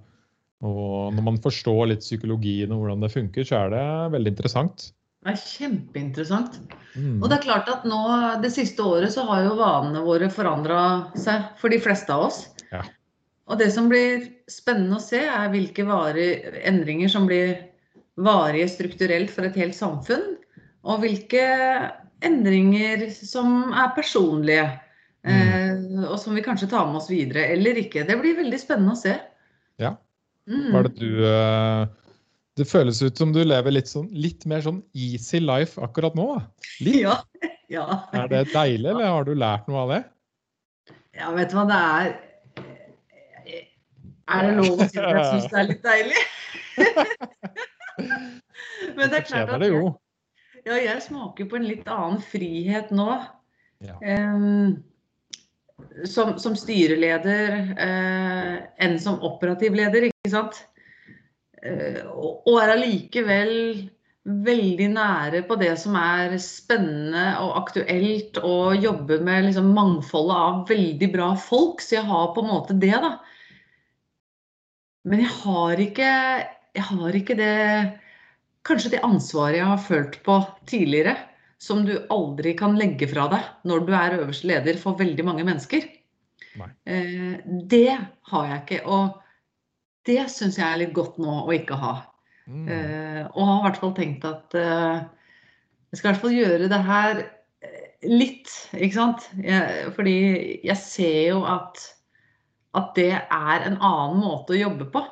[0.62, 3.86] Og når man forstår litt psykologien og hvordan det funker, så er det
[4.18, 4.92] veldig interessant.
[5.22, 6.56] Det er kjempeinteressant.
[6.96, 7.20] Mm.
[7.22, 8.00] Og det er klart at nå,
[8.42, 10.80] det siste året så har jo vanene våre forandra
[11.20, 12.44] seg for de fleste av oss.
[12.72, 12.82] Ja.
[13.52, 16.30] Og det som blir spennende å se, er hvilke varig,
[16.66, 17.54] endringer som blir
[18.22, 20.38] varige strukturelt for et helt samfunn.
[20.82, 21.46] Og hvilke
[22.26, 24.66] endringer som er personlige.
[25.22, 25.78] Eh,
[26.08, 28.08] og som vi kanskje tar med oss videre eller ikke.
[28.10, 29.20] Det blir veldig spennende å se.
[29.82, 29.96] Ja.
[30.50, 30.72] Mm.
[30.72, 31.84] Hva er det du eh,
[32.60, 36.28] Det føles ut som du lever litt, sånn, litt mer sånn easy life akkurat nå.
[36.84, 37.00] Litt.
[37.06, 37.22] Ja.
[37.78, 37.86] ja.
[38.18, 40.02] Er det deilig, eller har du lært noe av det?
[41.16, 42.12] Ja, vet du hva det er?
[44.32, 46.22] Er det lov å si at jeg syns det er litt deilig?
[48.96, 49.92] Men det er klart at jeg,
[50.66, 53.10] ja, jeg smaker på en litt annen frihet nå.
[53.82, 53.98] Ja.
[54.00, 54.80] Um,
[56.08, 60.62] som, som styreleder uh, enn som operativ leder, ikke sant.
[61.62, 63.52] Eh, og, er allikevel
[64.22, 70.62] veldig nære på det som er spennende og aktuelt, og jobber med liksom mangfoldet av
[70.70, 71.82] veldig bra folk.
[71.82, 73.16] Så jeg har på en måte det, da.
[75.10, 76.14] Men jeg har ikke,
[76.78, 77.58] jeg har ikke det
[78.62, 80.36] Kanskje det ansvaret jeg har følt på
[80.70, 81.16] tidligere,
[81.58, 85.46] som du aldri kan legge fra deg når du er øverste leder for veldig mange
[85.48, 85.88] mennesker.
[86.62, 86.68] Nei.
[86.86, 87.40] Eh,
[87.72, 87.98] det
[88.30, 88.80] har jeg ikke.
[88.86, 89.21] Og
[90.08, 91.94] det syns jeg er litt godt nå å ikke ha.
[92.50, 92.66] Mm.
[92.68, 95.04] Eh, og har i hvert fall tenkt at eh,
[95.92, 99.28] jeg skal i hvert fall gjøre det her eh, litt, ikke sant.
[99.44, 100.16] Jeg, fordi
[100.66, 101.84] jeg ser jo at,
[102.78, 105.04] at det er en annen måte å jobbe på.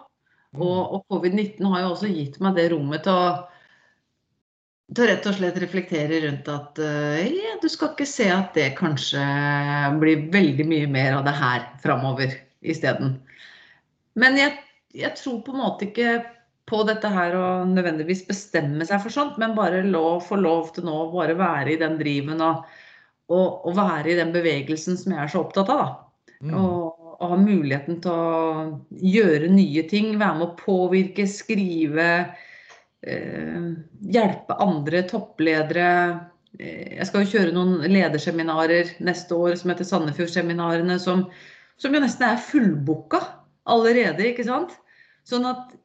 [0.56, 0.66] Mm.
[0.66, 3.34] Og, og covid-19 har jo også gitt meg det rommet til å,
[4.98, 8.72] til rett og slett reflektere rundt at uh, ja, du skal ikke se at det
[8.80, 9.22] kanskje
[10.02, 12.34] blir veldig mye mer av det her framover
[12.66, 13.20] isteden.
[14.18, 14.58] Men jeg,
[14.96, 16.20] jeg tror på en måte ikke
[16.70, 20.86] på dette her å nødvendigvis bestemme seg for sånt, men bare lov, få lov til
[20.86, 22.68] nå å bare være i den driven og,
[23.34, 25.88] og, og være i den bevegelsen som jeg er så opptatt av.
[26.46, 26.54] Mm.
[26.54, 32.10] Og, og ha muligheten til å gjøre nye ting, være med å påvirke, skrive,
[33.02, 33.66] eh,
[34.14, 35.90] hjelpe andre toppledere.
[36.60, 41.26] Eh, Jeg skal jo kjøre noen lederseminarer neste år som heter Sandefjordseminarene, som,
[41.82, 43.26] som jo nesten er fullbooka
[43.70, 44.76] allerede, ikke sant.
[45.28, 45.76] Sånn at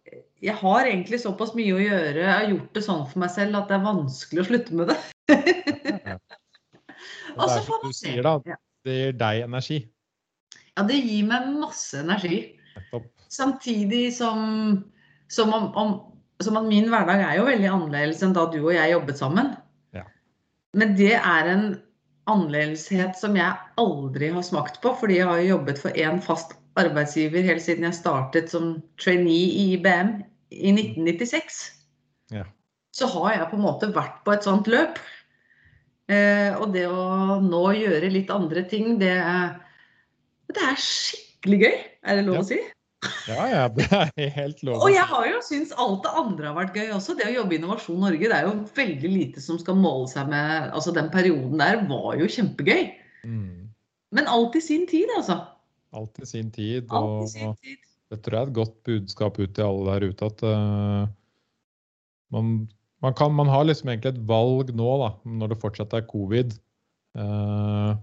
[0.44, 3.58] jeg har egentlig såpass mye å gjøre, jeg har gjort det sånn for meg selv
[3.58, 4.98] at det er vanskelig å slutte med det.
[7.34, 8.14] Og Og så får man se.
[8.84, 9.78] Det gir deg energi.
[10.74, 12.40] Ja, det gir meg masse energi.
[13.32, 14.84] Samtidig som,
[15.32, 15.94] som, om, om,
[16.44, 19.54] som at min hverdag er jo veldig annerledes enn da du og jeg jobbet sammen.
[19.96, 20.04] Ja.
[20.78, 21.66] Men det er en
[22.30, 27.46] annerledeshet som jeg aldri har smakt på, fordi jeg har jobbet for én fast arbeidsgiver
[27.46, 30.16] helt siden jeg startet som trainee i IBM
[30.54, 31.60] i 1996.
[32.34, 32.44] Ja.
[32.94, 34.98] Så har jeg på en måte vært på et sånt løp.
[36.12, 39.14] Eh, og det å nå gjøre litt andre ting, det,
[40.52, 41.76] det er skikkelig gøy.
[42.04, 42.44] Er det lov Ja.
[42.44, 42.60] å si?
[43.28, 44.82] Ja, ja, det er helt lov.
[44.84, 47.16] Og jeg har jo syntes alt det andre har vært gøy også.
[47.18, 50.30] Det å jobbe i Innovasjon Norge, det er jo veldig lite som skal måle seg
[50.32, 52.86] med Altså den perioden der var jo kjempegøy.
[53.24, 53.68] Mm.
[54.14, 55.40] Men alt i sin tid, altså.
[55.94, 56.88] Alt i sin tid.
[56.90, 57.82] Alt i sin tid.
[58.12, 61.06] det tror jeg er et godt budskap ut til alle der ute at uh,
[62.34, 62.50] man,
[63.02, 66.54] man, kan, man har liksom egentlig et valg nå, da, når det fortsatt er covid.
[67.14, 67.94] Eh,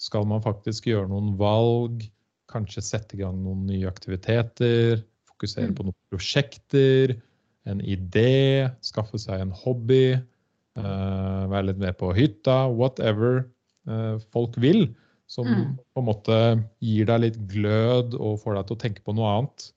[0.00, 2.04] skal man faktisk gjøre noen valg?
[2.50, 5.02] Kanskje sette i gang noen nye aktiviteter?
[5.32, 5.74] Fokusere Mm.
[5.74, 7.16] på noen prosjekter?
[7.66, 8.70] En idé?
[8.80, 10.20] Skaffe seg en hobby?
[10.78, 12.68] eh, være litt med på hytta?
[12.70, 13.44] Whatever
[13.90, 14.94] eh, folk vil.
[15.30, 15.76] Som Mm.
[15.94, 16.36] på en måte
[16.82, 19.68] gir deg litt glød og får deg til å tenke på noe annet.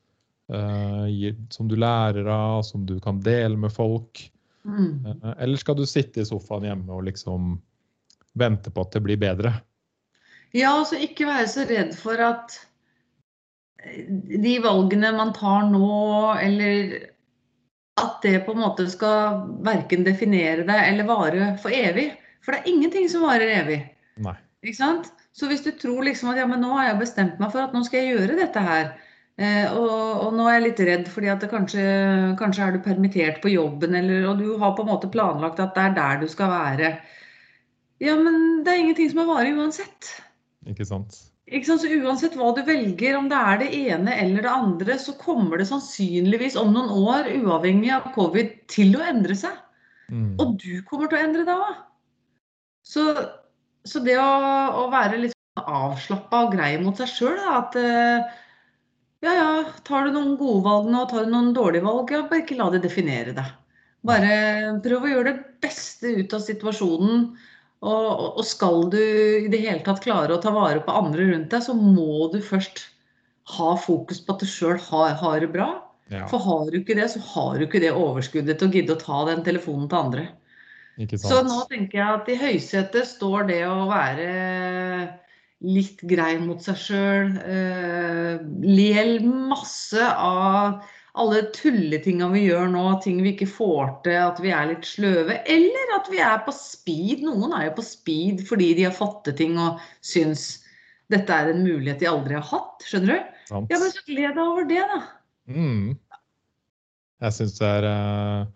[0.52, 4.32] Uh, gir, som du lærer av, som du kan dele med folk.
[4.66, 5.06] Mm.
[5.06, 7.62] Uh, eller skal du sitte i sofaen hjemme og liksom
[8.34, 9.54] vente på at det blir bedre?
[10.54, 12.58] Ja, altså ikke være så redd for at
[13.82, 14.10] eh,
[14.44, 16.94] de valgene man tar nå, eller
[18.02, 22.12] at det på en måte skal verken definere deg eller vare for evig.
[22.42, 23.84] For det er ingenting som varer evig.
[24.22, 24.36] Nei.
[24.66, 25.14] Ikke sant?
[25.34, 27.73] Så hvis du tror liksom at ja, men nå har jeg bestemt meg for at
[27.73, 28.91] nå skal jeg gjøre dette her,
[29.41, 29.95] eh, og,
[30.27, 31.85] og nå er jeg litt redd fordi at det kanskje,
[32.39, 35.73] kanskje er du permittert på jobben, eller, og du har på en måte planlagt at
[35.73, 36.95] det er der du skal være.
[38.03, 40.11] Ja, men det er ingenting som er varig uansett.
[40.69, 41.18] Ikke sant?
[41.49, 41.84] Ikke sant?
[41.84, 45.60] Så uansett hva du velger, om det er det ene eller det andre, så kommer
[45.60, 49.57] det sannsynligvis om noen år, uavhengig av covid, til å endre seg.
[50.14, 50.35] Mm.
[50.38, 51.81] Og du kommer til å endre deg òg.
[52.84, 53.07] Så,
[53.88, 54.31] så det å,
[54.84, 57.39] å være litt avslappa og grei mot seg sjøl.
[57.53, 58.23] At eh,
[59.23, 59.49] ja, ja,
[59.88, 62.69] tar du noen gode valg nå, tar du noen dårlige valg, ja, bare ikke la
[62.73, 63.51] det definere deg.
[64.03, 64.34] Bare
[64.84, 67.27] prøv å gjøre det beste ut av situasjonen.
[67.84, 71.51] Og, og skal du i det hele tatt klare å ta vare på andre rundt
[71.51, 72.85] deg, så må du først
[73.57, 75.68] ha fokus på at du sjøl har, har, det bra.
[76.11, 76.23] Ja.
[76.31, 79.01] For har du ikke det, så har du ikke det overskuddet til å gidde å
[79.01, 80.26] ta den telefonen til andre.
[80.94, 84.28] Så nå tenker jeg at i høysetet står det å være
[85.64, 87.32] litt grei mot seg sjøl.
[87.41, 90.84] Eh, Lel masse av
[91.14, 95.40] alle tulletinga vi gjør nå, ting vi ikke får til, at vi er litt sløve.
[95.49, 97.24] Eller at vi er på speed.
[97.26, 100.64] Noen er jo på speed fordi de har fått til ting og syns
[101.14, 102.86] dette er en mulighet de aldri har hatt.
[102.88, 103.38] Skjønner du?
[103.49, 103.70] Sant.
[103.74, 104.99] Ja, men så gled deg over det, da.
[105.53, 105.94] Mm.
[107.24, 108.52] Jeg syns det er uh,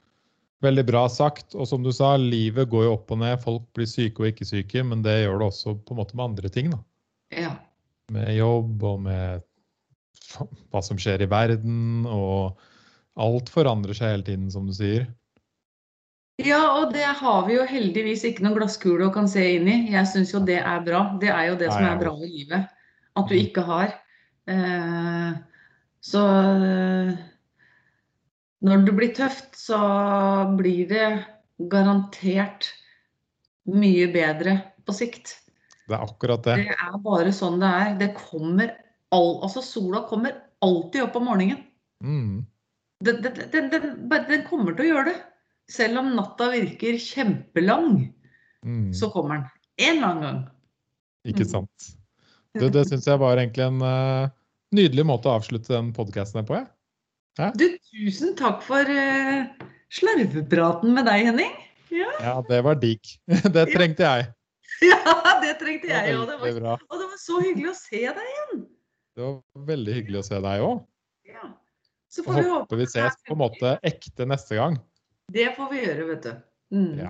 [0.63, 1.55] veldig bra sagt.
[1.55, 3.38] Og som du sa, livet går jo opp og ned.
[3.43, 6.31] Folk blir syke og ikke syke, men det gjør det også på en måte med
[6.31, 6.71] andre ting.
[6.73, 6.81] da.
[7.35, 7.53] Ja.
[8.13, 9.45] Med jobb og med
[10.71, 12.57] hva som skjer i verden, og
[13.17, 15.07] alt forandrer seg hele tiden, som du sier.
[16.38, 19.77] Ja, og det har vi jo heldigvis ikke noen glasskule å kan se inn i.
[19.89, 21.07] Jeg syns jo det er bra.
[21.21, 22.67] Det er jo det som er bra i livet.
[23.17, 23.41] At du mm.
[23.41, 23.95] ikke har.
[24.53, 25.31] Eh,
[26.05, 26.21] så
[28.65, 29.77] når det blir tøft, så
[30.57, 31.07] blir det
[31.71, 32.71] garantert
[33.67, 34.57] mye bedre
[34.88, 35.35] på sikt.
[35.88, 36.57] Det er akkurat det.
[36.65, 37.95] Det er bare sånn det er.
[37.99, 38.73] Det kommer
[39.15, 40.35] all, altså Sola kommer
[40.65, 41.61] alltid opp om morgenen.
[42.03, 42.45] Mm.
[43.05, 45.17] Den, den, den, den, kommer til å gjøre det.
[45.71, 48.07] Selv om natta virker kjempelang,
[48.65, 48.89] mm.
[48.95, 49.47] så kommer den.
[49.77, 50.41] En eller annen gang.
[51.27, 51.51] Ikke mm.
[51.51, 51.91] sant.
[52.57, 54.31] Du, det syns jeg var egentlig en uh,
[54.73, 56.57] nydelig måte å avslutte den podkasten på.
[56.57, 56.65] Ja.
[57.38, 57.51] Ja?
[57.53, 61.53] Du, tusen takk for uh, slarvepraten med deg, Henning.
[61.93, 63.14] Ja, ja det var digg.
[63.55, 64.31] det trengte jeg.
[64.84, 66.30] Ja, det trengte jeg òg.
[66.38, 68.59] Og det var så hyggelig å se deg igjen.
[69.18, 70.84] Det var veldig hyggelig å se deg òg.
[71.26, 71.47] Ja.
[72.14, 74.77] Så får vi håpe vi ses på en måte ekte neste gang.
[75.34, 76.35] Det får vi gjøre, vet du.
[76.77, 76.91] Mm.
[76.99, 77.09] Ja.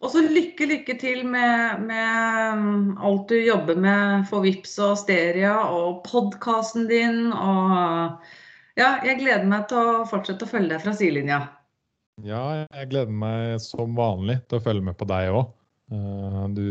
[0.00, 4.94] Og så lykke, lykke til med, med, mm, alt du jobber med for VIPS og
[5.00, 7.32] Steria og podkasten din.
[7.32, 8.20] Og
[8.80, 11.40] ja, jeg gleder meg til å fortsette å følge deg fra sidelinja.
[12.24, 15.50] Ja, jeg gleder meg som vanlig til å følge med på deg òg.
[15.90, 16.62] Eh, du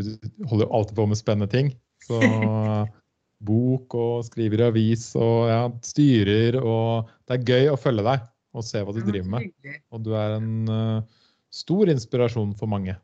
[0.49, 1.72] holder jo alltid på med spennende ting.
[2.06, 2.19] Så
[3.49, 8.26] bok og skriver i avis og ja, styrer og Det er gøy å følge deg
[8.57, 9.52] og se hva du driver med.
[9.94, 11.22] Og du er en uh,
[11.53, 12.98] stor inspirasjon for mange.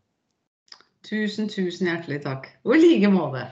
[1.06, 2.50] Tusen, tusen hjertelig takk.
[2.66, 3.46] Og i like måte.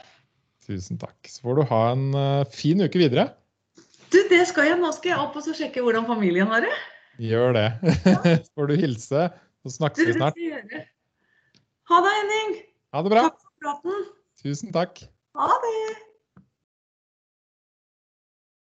[0.66, 1.20] Tusen takk.
[1.30, 3.30] Så får du ha en uh, fin uke videre.
[4.14, 4.80] Du, det skal jeg.
[4.82, 6.74] Nå skal jeg opp og sjekke hvordan familien har det.
[7.22, 7.68] Gjør det.
[8.06, 8.38] Ja.
[8.54, 9.28] får du hilse,
[9.66, 10.38] så snakkes vi snart.
[11.90, 12.56] Ha det, Henning.
[12.94, 13.28] Ha det bra.
[13.28, 14.08] Takk for praten.
[14.44, 15.06] Tusen takk.